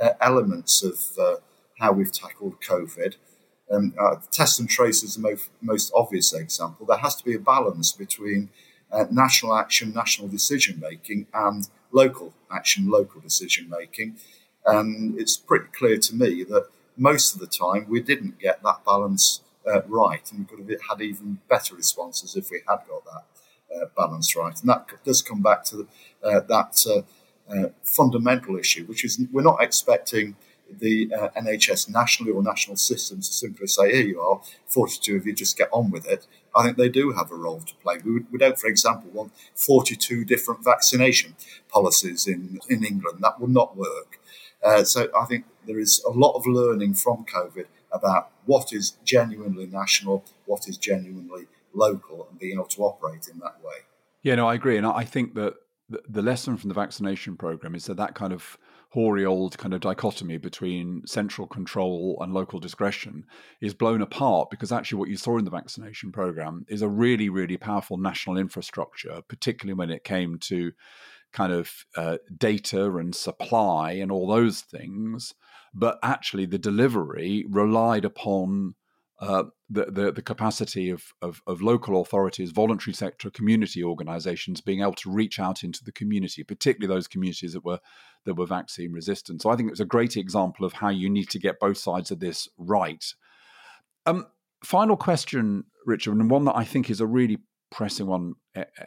uh, 0.00 0.14
elements 0.20 0.82
of 0.82 0.98
uh, 1.18 1.36
how 1.78 1.92
we've 1.92 2.12
tackled 2.12 2.60
COVID, 2.60 3.16
um, 3.70 3.94
uh, 3.98 4.16
test 4.30 4.60
and 4.60 4.68
trace 4.68 5.02
is 5.02 5.16
the 5.16 5.22
most, 5.22 5.50
most 5.60 5.92
obvious 5.94 6.32
example. 6.32 6.86
There 6.86 6.98
has 6.98 7.16
to 7.16 7.24
be 7.24 7.34
a 7.34 7.38
balance 7.38 7.92
between 7.92 8.50
uh, 8.92 9.06
national 9.10 9.56
action, 9.56 9.92
national 9.92 10.28
decision 10.28 10.78
making, 10.80 11.26
and 11.32 11.68
local 11.90 12.34
action, 12.52 12.88
local 12.88 13.20
decision 13.20 13.68
making. 13.68 14.16
And 14.66 15.18
it's 15.18 15.36
pretty 15.36 15.66
clear 15.76 15.98
to 15.98 16.14
me 16.14 16.44
that 16.44 16.68
most 16.96 17.34
of 17.34 17.40
the 17.40 17.46
time 17.46 17.86
we 17.88 18.00
didn't 18.00 18.38
get 18.38 18.62
that 18.62 18.84
balance 18.84 19.40
uh, 19.66 19.82
right, 19.86 20.30
and 20.30 20.40
we 20.40 20.44
could 20.44 20.70
have 20.70 20.80
had 20.90 21.00
even 21.02 21.38
better 21.48 21.74
responses 21.74 22.36
if 22.36 22.50
we 22.50 22.60
had 22.68 22.78
got 22.88 23.04
that 23.04 23.24
uh, 23.74 23.86
balance 23.96 24.36
right. 24.36 24.58
And 24.60 24.68
that 24.68 24.86
does 25.04 25.22
come 25.22 25.42
back 25.42 25.64
to 25.64 25.76
the, 25.76 25.86
uh, 26.22 26.40
that 26.40 27.04
uh, 27.50 27.68
fundamental 27.82 28.56
issue, 28.56 28.84
which 28.84 29.04
is 29.04 29.20
we're 29.32 29.42
not 29.42 29.62
expecting 29.62 30.36
the 30.78 31.12
uh, 31.14 31.28
NHS 31.36 31.88
nationally 31.88 32.32
or 32.32 32.42
national 32.42 32.76
systems 32.76 33.28
to 33.28 33.34
simply 33.34 33.66
say, 33.66 33.92
here 33.92 34.06
you 34.06 34.20
are, 34.20 34.40
42 34.66 35.16
of 35.16 35.26
you, 35.26 35.32
just 35.32 35.56
get 35.56 35.68
on 35.72 35.90
with 35.90 36.06
it. 36.06 36.26
I 36.54 36.64
think 36.64 36.76
they 36.76 36.88
do 36.88 37.12
have 37.12 37.30
a 37.30 37.34
role 37.34 37.60
to 37.60 37.74
play. 37.76 37.98
We, 38.04 38.20
we 38.30 38.38
don't, 38.38 38.58
for 38.58 38.68
example, 38.68 39.10
want 39.12 39.32
42 39.54 40.24
different 40.24 40.64
vaccination 40.64 41.34
policies 41.68 42.26
in, 42.26 42.60
in 42.68 42.84
England. 42.84 43.18
That 43.22 43.40
will 43.40 43.48
not 43.48 43.76
work. 43.76 44.18
Uh, 44.62 44.84
so 44.84 45.08
I 45.18 45.24
think 45.26 45.44
there 45.66 45.78
is 45.78 46.02
a 46.06 46.10
lot 46.10 46.32
of 46.32 46.46
learning 46.46 46.94
from 46.94 47.24
COVID 47.24 47.66
about 47.92 48.30
what 48.46 48.72
is 48.72 48.94
genuinely 49.04 49.66
national, 49.66 50.24
what 50.46 50.68
is 50.68 50.76
genuinely 50.76 51.46
local, 51.72 52.26
and 52.30 52.38
being 52.38 52.54
able 52.54 52.66
to 52.66 52.82
operate 52.82 53.28
in 53.32 53.38
that 53.40 53.56
way. 53.62 53.84
Yeah, 54.22 54.36
no, 54.36 54.48
I 54.48 54.54
agree. 54.54 54.76
And 54.76 54.86
I 54.86 55.04
think 55.04 55.34
that 55.34 55.54
the 56.08 56.22
lesson 56.22 56.56
from 56.56 56.68
the 56.68 56.74
vaccination 56.74 57.36
program 57.36 57.74
is 57.74 57.84
that 57.86 57.96
that 57.98 58.14
kind 58.14 58.32
of 58.32 58.58
hoary 58.94 59.26
old 59.26 59.58
kind 59.58 59.74
of 59.74 59.80
dichotomy 59.80 60.38
between 60.38 61.04
central 61.06 61.46
control 61.46 62.16
and 62.20 62.32
local 62.32 62.60
discretion 62.60 63.24
is 63.60 63.74
blown 63.74 64.00
apart 64.00 64.48
because 64.50 64.72
actually 64.72 64.98
what 64.98 65.08
you 65.08 65.16
saw 65.16 65.36
in 65.36 65.44
the 65.44 65.50
vaccination 65.50 66.10
program 66.12 66.64
is 66.68 66.80
a 66.80 66.88
really 66.88 67.28
really 67.28 67.56
powerful 67.56 67.96
national 67.96 68.38
infrastructure 68.38 69.20
particularly 69.28 69.74
when 69.74 69.90
it 69.90 70.04
came 70.04 70.38
to 70.38 70.72
kind 71.34 71.52
of 71.52 71.84
uh, 71.96 72.16
data 72.38 72.96
and 72.96 73.14
supply 73.14 73.92
and 73.92 74.10
all 74.10 74.26
those 74.26 74.60
things. 74.62 75.34
But 75.74 75.98
actually 76.02 76.46
the 76.46 76.58
delivery 76.58 77.44
relied 77.50 78.04
upon 78.04 78.76
uh, 79.20 79.44
the, 79.68 79.86
the, 79.86 80.12
the 80.12 80.22
capacity 80.22 80.90
of, 80.90 81.12
of, 81.20 81.42
of 81.46 81.60
local 81.60 82.00
authorities, 82.00 82.52
voluntary 82.52 82.94
sector, 82.94 83.30
community 83.30 83.82
organisations 83.82 84.60
being 84.60 84.80
able 84.80 84.94
to 84.94 85.10
reach 85.10 85.40
out 85.40 85.64
into 85.64 85.82
the 85.84 85.92
community, 85.92 86.44
particularly 86.44 86.92
those 86.94 87.08
communities 87.08 87.52
that 87.52 87.64
were 87.64 87.80
that 88.24 88.34
were 88.34 88.46
vaccine 88.46 88.92
resistant. 88.92 89.42
So 89.42 89.50
I 89.50 89.56
think 89.56 89.68
it 89.68 89.72
was 89.72 89.80
a 89.80 89.84
great 89.84 90.16
example 90.16 90.64
of 90.64 90.74
how 90.74 90.88
you 90.88 91.10
need 91.10 91.28
to 91.30 91.38
get 91.38 91.60
both 91.60 91.78
sides 91.78 92.10
of 92.10 92.20
this 92.20 92.48
right. 92.58 93.04
Um, 94.06 94.26
final 94.62 94.96
question, 94.96 95.64
Richard, 95.86 96.16
and 96.16 96.30
one 96.30 96.44
that 96.46 96.56
I 96.56 96.64
think 96.64 96.90
is 96.90 97.00
a 97.00 97.06
really 97.06 97.38
pressing 97.70 98.06
one 98.06 98.34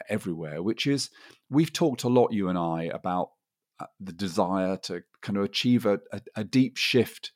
everywhere, 0.10 0.64
which 0.64 0.88
is 0.88 1.10
we've 1.50 1.74
talked 1.74 2.04
a 2.04 2.10
lot, 2.10 2.34
you 2.34 2.50
and 2.50 2.58
I, 2.58 2.84
about 2.86 3.32
uh, 3.80 3.86
the 4.00 4.14
desire 4.14 4.78
to 4.78 5.04
kind 5.22 5.38
of 5.38 5.44
achieve 5.44 5.86
a, 5.86 6.00
a, 6.12 6.22
a 6.38 6.44
deep 6.44 6.78
shift 6.78 7.32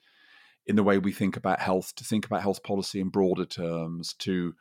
in 0.66 0.76
the 0.76 0.84
way 0.84 0.98
we 0.98 1.12
think 1.12 1.36
about 1.38 1.60
health, 1.60 1.94
to 1.96 2.04
think 2.04 2.26
about 2.26 2.42
health 2.42 2.64
policy 2.64 3.00
in 3.00 3.10
broader 3.10 3.46
terms, 3.46 4.14
to 4.20 4.54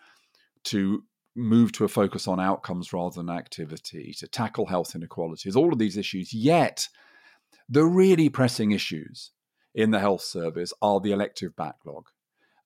to 0.65 1.05
move 1.37 1.73
to 1.73 1.85
a 1.85 1.89
focus 1.89 2.27
on 2.27 2.41
outcomes 2.41 2.93
rather 2.93 3.15
than 3.15 3.31
activity, 3.31 4.15
to 4.19 4.27
tackle 4.27 4.67
health 4.67 4.95
inequalities, 4.95 5.57
all 5.57 5.73
of 5.73 5.79
these 5.79 5.97
issues. 5.97 6.35
Yet, 6.35 6.89
the 7.71 7.85
really 7.85 8.29
pressing 8.29 8.73
issues 8.73 9.31
in 9.75 9.93
the 9.93 10.01
health 10.01 10.23
service 10.23 10.73
are 10.83 11.01
the 11.01 11.13
elective 11.13 11.55
backlog. 11.57 12.09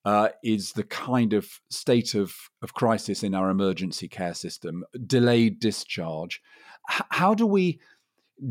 Uh, 0.03 0.29
is 0.43 0.73
the 0.73 0.83
kind 0.83 1.33
of 1.33 1.59
state 1.71 2.13
of, 2.13 2.35
of 2.61 2.75
crisis 2.75 3.23
in 3.23 3.33
our 3.33 3.49
emergency 3.49 4.07
care 4.07 4.35
system, 4.35 4.85
delayed 5.07 5.59
discharge. 5.59 6.43
H- 6.91 7.01
how 7.09 7.33
do 7.33 7.47
we 7.47 7.79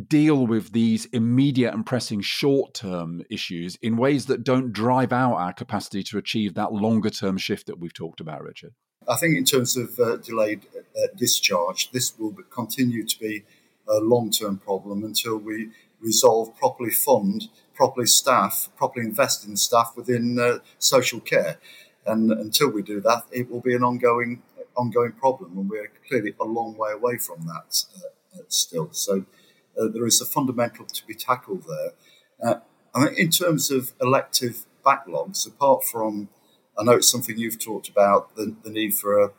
deal 0.08 0.46
with 0.46 0.72
these 0.72 1.04
immediate 1.06 1.72
and 1.72 1.84
pressing 1.86 2.20
short 2.20 2.74
term 2.74 3.22
issues 3.30 3.76
in 3.82 3.96
ways 3.96 4.26
that 4.26 4.42
don't 4.42 4.72
drive 4.72 5.12
out 5.12 5.34
our 5.34 5.52
capacity 5.52 6.02
to 6.02 6.18
achieve 6.18 6.54
that 6.54 6.72
longer 6.72 7.10
term 7.10 7.36
shift 7.36 7.66
that 7.66 7.78
we've 7.78 7.94
talked 7.94 8.20
about, 8.20 8.42
Richard? 8.42 8.74
I 9.08 9.16
think, 9.16 9.36
in 9.36 9.44
terms 9.44 9.76
of 9.76 9.98
uh, 10.00 10.16
delayed 10.16 10.66
uh, 10.76 11.06
discharge, 11.16 11.90
this 11.92 12.18
will 12.18 12.34
continue 12.50 13.06
to 13.06 13.18
be 13.18 13.44
a 13.88 13.98
long 13.98 14.30
term 14.30 14.58
problem 14.58 15.04
until 15.04 15.36
we 15.36 15.70
resolve, 16.04 16.56
properly 16.56 16.90
fund, 16.90 17.48
properly 17.74 18.06
staff, 18.06 18.68
properly 18.76 19.06
invest 19.06 19.46
in 19.46 19.56
staff 19.56 19.94
within 19.96 20.38
uh, 20.38 20.58
social 20.78 21.20
care. 21.20 21.58
And 22.06 22.30
until 22.30 22.70
we 22.70 22.82
do 22.82 23.00
that, 23.00 23.24
it 23.32 23.50
will 23.50 23.60
be 23.60 23.74
an 23.74 23.82
ongoing 23.82 24.42
ongoing 24.76 25.12
problem, 25.12 25.56
and 25.56 25.70
we're 25.70 25.90
clearly 26.08 26.34
a 26.40 26.44
long 26.44 26.76
way 26.76 26.92
away 26.92 27.16
from 27.16 27.46
that 27.46 27.84
uh, 27.96 28.42
still. 28.48 28.88
So 28.92 29.24
uh, 29.80 29.88
there 29.88 30.06
is 30.06 30.20
a 30.20 30.26
fundamental 30.26 30.84
to 30.86 31.06
be 31.06 31.14
tackled 31.14 31.64
there. 31.68 31.92
Uh, 32.42 32.60
I 32.94 33.04
mean, 33.04 33.14
in 33.14 33.30
terms 33.30 33.70
of 33.70 33.92
elective 34.00 34.66
backlogs, 34.84 35.46
apart 35.46 35.84
from, 35.84 36.28
I 36.78 36.84
know 36.84 36.92
it's 36.92 37.08
something 37.08 37.38
you've 37.38 37.64
talked 37.64 37.88
about, 37.88 38.34
the, 38.36 38.54
the 38.64 38.70
need 38.70 38.94
for 38.94 39.20
a, 39.20 39.30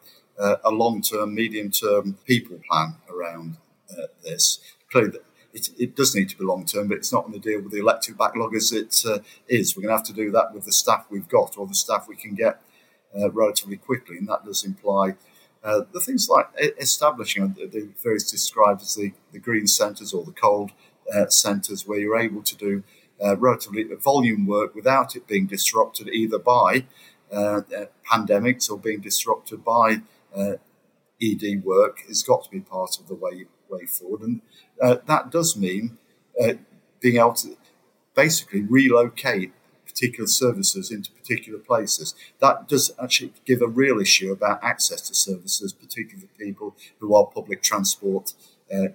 a 0.64 0.72
long 0.72 1.02
term, 1.02 1.36
medium 1.36 1.72
term 1.72 2.18
people 2.26 2.60
plan 2.70 2.96
around 3.10 3.58
uh, 3.92 4.08
this. 4.24 4.60
Clearly, 4.92 5.20
it, 5.56 5.70
it, 5.80 5.96
does 5.96 6.14
need 6.14 6.28
to 6.30 6.38
be 6.38 6.44
long 6.44 6.66
term, 6.66 6.90
but 6.90 6.98
it's 6.98 7.14
not 7.14 7.22
going 7.22 7.40
to 7.40 7.50
deal 7.50 7.62
with 7.62 7.72
the 7.72 7.80
elective 7.80 8.18
backlog 8.18 8.54
as 8.54 8.74
it 8.74 9.02
uh, 9.08 9.20
is. 9.48 9.76
We're 9.76 9.84
going 9.84 9.94
to 9.94 9.98
have 9.98 10.06
to 10.08 10.14
do 10.14 10.30
that 10.32 10.54
with 10.54 10.66
the 10.66 10.74
staff 10.74 11.06
we've 11.10 11.30
got 11.30 11.58
or 11.58 11.66
the 11.66 11.74
staff 11.74 12.08
we 12.10 12.18
can 12.18 12.36
get 12.36 12.62
uh, 13.18 13.32
relatively 13.32 13.78
quickly, 13.78 14.18
and 14.18 14.28
that 14.28 14.44
does 14.44 14.66
imply 14.66 15.16
uh, 15.64 15.82
the 15.94 16.02
things 16.02 16.28
like 16.30 16.48
establishing 16.78 17.56
the 17.58 17.90
various 18.04 18.30
described 18.30 18.82
as 18.82 18.96
the, 18.96 19.14
the 19.32 19.40
green 19.40 19.66
centres 19.66 20.14
or 20.14 20.26
the 20.26 20.34
cold 20.34 20.72
uh, 21.16 21.28
centres, 21.28 21.88
where 21.88 22.00
you're 22.00 22.20
able 22.20 22.44
to 22.44 22.58
do 22.58 22.84
uh, 23.24 23.38
relatively 23.38 23.86
volume 24.04 24.46
work 24.46 24.76
without 24.76 25.16
it 25.16 25.26
being 25.26 25.48
disrupted 25.48 26.10
either 26.10 26.38
by 26.38 26.86
uh, 27.32 27.62
pandemics 28.12 28.70
or 28.70 28.78
being 28.78 29.00
disrupted 29.00 29.64
by 29.64 30.02
ED 30.36 31.64
work, 31.64 32.00
has 32.10 32.24
got 32.24 32.44
to 32.44 32.50
be 32.50 32.60
part 32.60 33.00
of 33.00 33.08
the 33.08 33.16
way 33.16 33.46
way 33.76 33.86
forward, 33.86 34.22
and 34.22 34.42
that 34.82 35.30
does 35.32 35.56
mean 35.56 35.98
being 37.02 37.18
able 37.18 37.34
to 37.34 37.56
basically 38.16 38.62
relocate 38.62 39.52
particular 39.86 40.28
services 40.28 40.92
into 40.92 41.12
particular 41.12 41.60
places. 41.60 42.16
That 42.40 42.68
does 42.68 42.92
actually 43.02 43.32
give 43.46 43.62
a 43.62 43.68
real 43.68 44.00
issue 44.00 44.32
about 44.32 44.64
access 44.64 45.02
to 45.08 45.14
services, 45.14 45.72
particularly 45.72 46.28
for 46.28 46.44
people 46.46 46.76
who 47.00 47.16
are 47.16 47.26
public 47.26 47.62
transport 47.62 48.34
uh, 48.74 48.88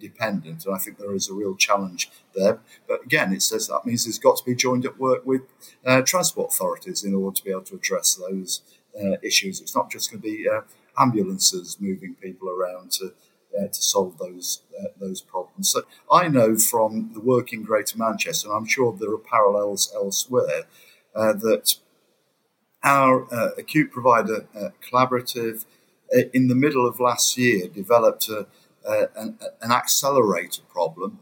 dependent. 0.00 0.64
And 0.64 0.74
I 0.74 0.78
think 0.78 0.98
there 0.98 1.14
is 1.14 1.28
a 1.28 1.34
real 1.34 1.54
challenge 1.54 2.10
there. 2.34 2.58
But 2.88 3.04
again, 3.04 3.32
it 3.32 3.42
says 3.42 3.68
that 3.68 3.86
means 3.86 4.04
there's 4.04 4.18
got 4.18 4.38
to 4.38 4.44
be 4.44 4.54
joined 4.54 4.86
up 4.86 4.98
work 4.98 5.24
with 5.24 5.42
uh, 5.86 6.02
transport 6.02 6.50
authorities 6.52 7.04
in 7.04 7.14
order 7.14 7.36
to 7.36 7.44
be 7.44 7.50
able 7.50 7.62
to 7.62 7.76
address 7.76 8.14
those 8.14 8.62
uh, 9.00 9.16
issues. 9.22 9.60
It's 9.60 9.76
not 9.76 9.90
just 9.90 10.10
going 10.10 10.22
to 10.22 10.28
be 10.28 10.48
uh, 10.48 10.62
ambulances 10.98 11.76
moving 11.80 12.14
people 12.14 12.48
around 12.48 12.90
to 12.92 13.12
uh, 13.58 13.66
to 13.66 13.82
solve 13.82 14.18
those 14.18 14.62
uh, 14.78 14.88
those 14.98 15.20
problems. 15.20 15.70
So 15.70 15.82
I 16.10 16.28
know 16.28 16.56
from 16.56 17.10
the 17.14 17.20
work 17.20 17.52
in 17.52 17.62
Greater 17.62 17.98
Manchester, 17.98 18.48
and 18.48 18.56
I'm 18.56 18.66
sure 18.66 18.96
there 18.98 19.12
are 19.12 19.18
parallels 19.18 19.92
elsewhere, 19.94 20.64
uh, 21.14 21.32
that 21.34 21.76
our 22.82 23.32
uh, 23.32 23.50
acute 23.58 23.90
provider 23.90 24.46
uh, 24.54 24.70
collaborative 24.80 25.64
uh, 26.16 26.22
in 26.32 26.48
the 26.48 26.54
middle 26.54 26.86
of 26.86 26.98
last 26.98 27.36
year 27.36 27.68
developed 27.68 28.28
a, 28.28 28.46
an, 29.16 29.38
an, 29.60 29.70
accelerator 29.70 30.62
problem, 30.72 31.18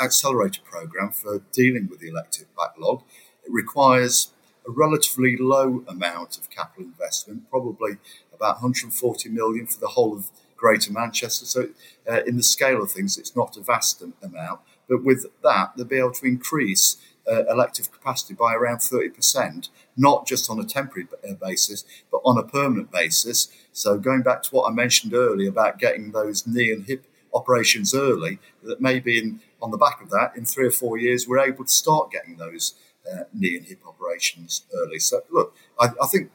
accelerator 0.00 0.62
program 0.64 1.10
for 1.10 1.42
dealing 1.52 1.88
with 1.88 2.00
the 2.00 2.08
elective 2.08 2.46
backlog. 2.56 3.02
It 3.44 3.52
requires 3.52 4.32
a 4.66 4.70
relatively 4.70 5.36
low 5.36 5.84
amount 5.86 6.38
of 6.38 6.48
capital 6.48 6.84
investment, 6.84 7.50
probably 7.50 7.98
about 8.32 8.56
140 8.62 9.28
million 9.28 9.66
for 9.66 9.80
the 9.80 9.88
whole 9.88 10.16
of 10.16 10.30
Greater 10.62 10.92
Manchester. 10.92 11.44
So, 11.44 11.70
uh, 12.08 12.22
in 12.24 12.36
the 12.36 12.42
scale 12.44 12.80
of 12.82 12.92
things, 12.92 13.18
it's 13.18 13.34
not 13.34 13.56
a 13.56 13.60
vast 13.60 14.00
amount. 14.00 14.60
But 14.88 15.02
with 15.02 15.26
that, 15.42 15.72
they'll 15.76 15.86
be 15.86 15.98
able 15.98 16.12
to 16.12 16.26
increase 16.26 16.98
uh, 17.28 17.44
elective 17.46 17.90
capacity 17.90 18.34
by 18.34 18.54
around 18.54 18.78
30%, 18.78 19.70
not 19.96 20.24
just 20.24 20.48
on 20.48 20.60
a 20.60 20.64
temporary 20.64 21.08
uh, 21.28 21.34
basis, 21.34 21.84
but 22.12 22.20
on 22.24 22.38
a 22.38 22.44
permanent 22.44 22.92
basis. 22.92 23.48
So, 23.72 23.98
going 23.98 24.22
back 24.22 24.44
to 24.44 24.50
what 24.54 24.70
I 24.70 24.72
mentioned 24.72 25.14
earlier 25.14 25.48
about 25.48 25.80
getting 25.80 26.12
those 26.12 26.46
knee 26.46 26.70
and 26.70 26.84
hip 26.86 27.06
operations 27.34 27.92
early, 27.92 28.38
that 28.62 28.80
maybe 28.80 29.18
in, 29.18 29.40
on 29.60 29.72
the 29.72 29.78
back 29.78 30.00
of 30.00 30.10
that, 30.10 30.36
in 30.36 30.44
three 30.44 30.68
or 30.68 30.70
four 30.70 30.96
years, 30.96 31.26
we're 31.26 31.40
able 31.40 31.64
to 31.64 31.72
start 31.72 32.12
getting 32.12 32.36
those 32.36 32.74
uh, 33.10 33.24
knee 33.34 33.56
and 33.56 33.66
hip 33.66 33.80
operations 33.84 34.64
early. 34.72 35.00
So, 35.00 35.22
look, 35.28 35.56
I, 35.80 35.88
I 36.00 36.06
think 36.06 36.30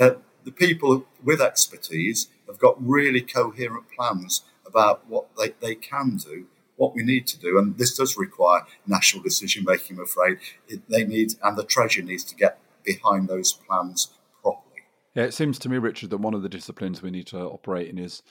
uh, 0.00 0.12
the 0.44 0.52
people 0.52 1.06
with 1.22 1.40
expertise 1.40 2.28
have 2.50 2.58
got 2.58 2.76
really 2.78 3.20
coherent 3.20 3.84
plans 3.96 4.42
about 4.66 5.08
what 5.08 5.26
they, 5.36 5.54
they 5.60 5.74
can 5.74 6.16
do, 6.16 6.46
what 6.76 6.94
we 6.94 7.02
need 7.02 7.26
to 7.28 7.38
do. 7.38 7.58
And 7.58 7.78
this 7.78 7.96
does 7.96 8.16
require 8.16 8.62
national 8.86 9.22
decision 9.22 9.64
making, 9.66 9.96
I'm 9.98 10.04
afraid. 10.04 10.38
It, 10.68 10.88
they 10.88 11.04
need, 11.04 11.34
and 11.42 11.56
the 11.56 11.64
Treasury 11.64 12.04
needs 12.04 12.24
to 12.24 12.34
get 12.34 12.58
behind 12.84 13.28
those 13.28 13.52
plans 13.52 14.08
properly. 14.42 14.82
Yeah, 15.14 15.24
it 15.24 15.34
seems 15.34 15.58
to 15.60 15.68
me, 15.68 15.78
Richard, 15.78 16.10
that 16.10 16.18
one 16.18 16.34
of 16.34 16.42
the 16.42 16.48
disciplines 16.48 17.02
we 17.02 17.10
need 17.10 17.26
to 17.28 17.38
operate 17.38 17.88
in 17.88 17.98
is 17.98 18.22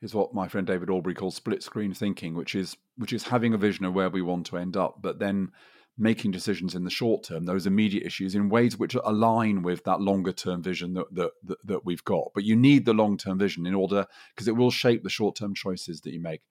is 0.00 0.14
what 0.14 0.32
my 0.32 0.46
friend 0.46 0.64
David 0.64 0.90
Aubrey 0.90 1.12
calls 1.12 1.34
split 1.34 1.60
screen 1.60 1.92
thinking, 1.92 2.34
which 2.34 2.54
is 2.54 2.76
which 2.96 3.12
is 3.12 3.24
having 3.24 3.52
a 3.52 3.58
vision 3.58 3.84
of 3.84 3.94
where 3.94 4.08
we 4.08 4.22
want 4.22 4.46
to 4.46 4.56
end 4.56 4.76
up, 4.76 5.02
but 5.02 5.18
then 5.18 5.50
making 5.98 6.30
decisions 6.30 6.74
in 6.74 6.84
the 6.84 6.90
short 6.90 7.24
term, 7.24 7.44
those 7.44 7.66
immediate 7.66 8.06
issues, 8.06 8.34
in 8.34 8.48
ways 8.48 8.78
which 8.78 8.94
align 8.94 9.62
with 9.62 9.84
that 9.84 10.00
longer 10.00 10.32
term 10.32 10.62
vision 10.62 10.94
that, 10.94 11.12
that, 11.14 11.30
that, 11.42 11.66
that 11.66 11.84
we've 11.84 12.04
got. 12.04 12.30
But 12.34 12.44
you 12.44 12.56
need 12.56 12.84
the 12.84 12.94
long 12.94 13.16
term 13.16 13.38
vision 13.38 13.66
in 13.66 13.74
order, 13.74 14.06
because 14.34 14.48
it 14.48 14.56
will 14.56 14.70
shape 14.70 15.02
the 15.02 15.10
short 15.10 15.36
term 15.36 15.54
choices 15.54 16.00
that 16.02 16.12
you 16.12 16.20
make. 16.20 16.42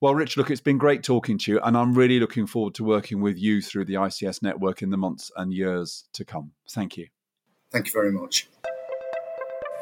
Well, 0.00 0.14
Rich, 0.14 0.36
look, 0.36 0.50
it's 0.50 0.62
been 0.62 0.78
great 0.78 1.02
talking 1.02 1.36
to 1.38 1.52
you, 1.52 1.60
and 1.60 1.76
I'm 1.76 1.94
really 1.94 2.18
looking 2.18 2.46
forward 2.46 2.74
to 2.76 2.84
working 2.84 3.20
with 3.20 3.38
you 3.38 3.60
through 3.60 3.84
the 3.84 3.94
ICS 3.94 4.42
network 4.42 4.80
in 4.80 4.90
the 4.90 4.96
months 4.96 5.30
and 5.36 5.52
years 5.52 6.08
to 6.14 6.24
come. 6.24 6.52
Thank 6.70 6.96
you. 6.96 7.08
Thank 7.70 7.86
you 7.86 7.92
very 7.92 8.10
much. 8.10 8.48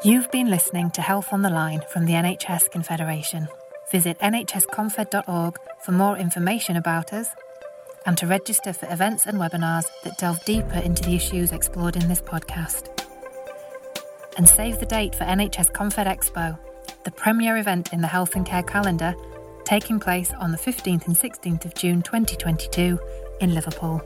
You've 0.03 0.29
been 0.31 0.49
listening 0.49 0.91
to 0.91 1.01
Health 1.01 1.33
on 1.33 1.41
the 1.41 1.49
Line 1.49 1.81
from 1.91 2.05
the 2.05 2.13
NHS 2.13 2.69
Confederation. 2.71 3.47
Visit 3.91 4.19
nhsconfed.org 4.19 5.57
for 5.83 5.91
more 5.91 6.17
information 6.17 6.75
about 6.75 7.11
us 7.13 7.29
and 8.09 8.17
to 8.17 8.25
register 8.25 8.73
for 8.73 8.91
events 8.91 9.27
and 9.27 9.37
webinars 9.37 9.85
that 10.03 10.17
delve 10.17 10.43
deeper 10.43 10.79
into 10.79 11.03
the 11.03 11.13
issues 11.13 11.51
explored 11.51 11.95
in 11.95 12.07
this 12.07 12.19
podcast. 12.19 12.87
And 14.35 14.49
save 14.49 14.79
the 14.79 14.87
date 14.87 15.13
for 15.13 15.25
NHS 15.25 15.71
Confed 15.73 16.07
Expo, 16.07 16.57
the 17.05 17.11
premier 17.11 17.57
event 17.57 17.93
in 17.93 18.01
the 18.01 18.07
health 18.07 18.35
and 18.35 18.47
care 18.47 18.63
calendar, 18.63 19.13
taking 19.63 19.99
place 19.99 20.31
on 20.39 20.51
the 20.51 20.57
15th 20.57 21.05
and 21.05 21.15
16th 21.15 21.65
of 21.65 21.75
June 21.75 22.01
2022 22.01 22.99
in 23.41 23.53
Liverpool. 23.53 24.01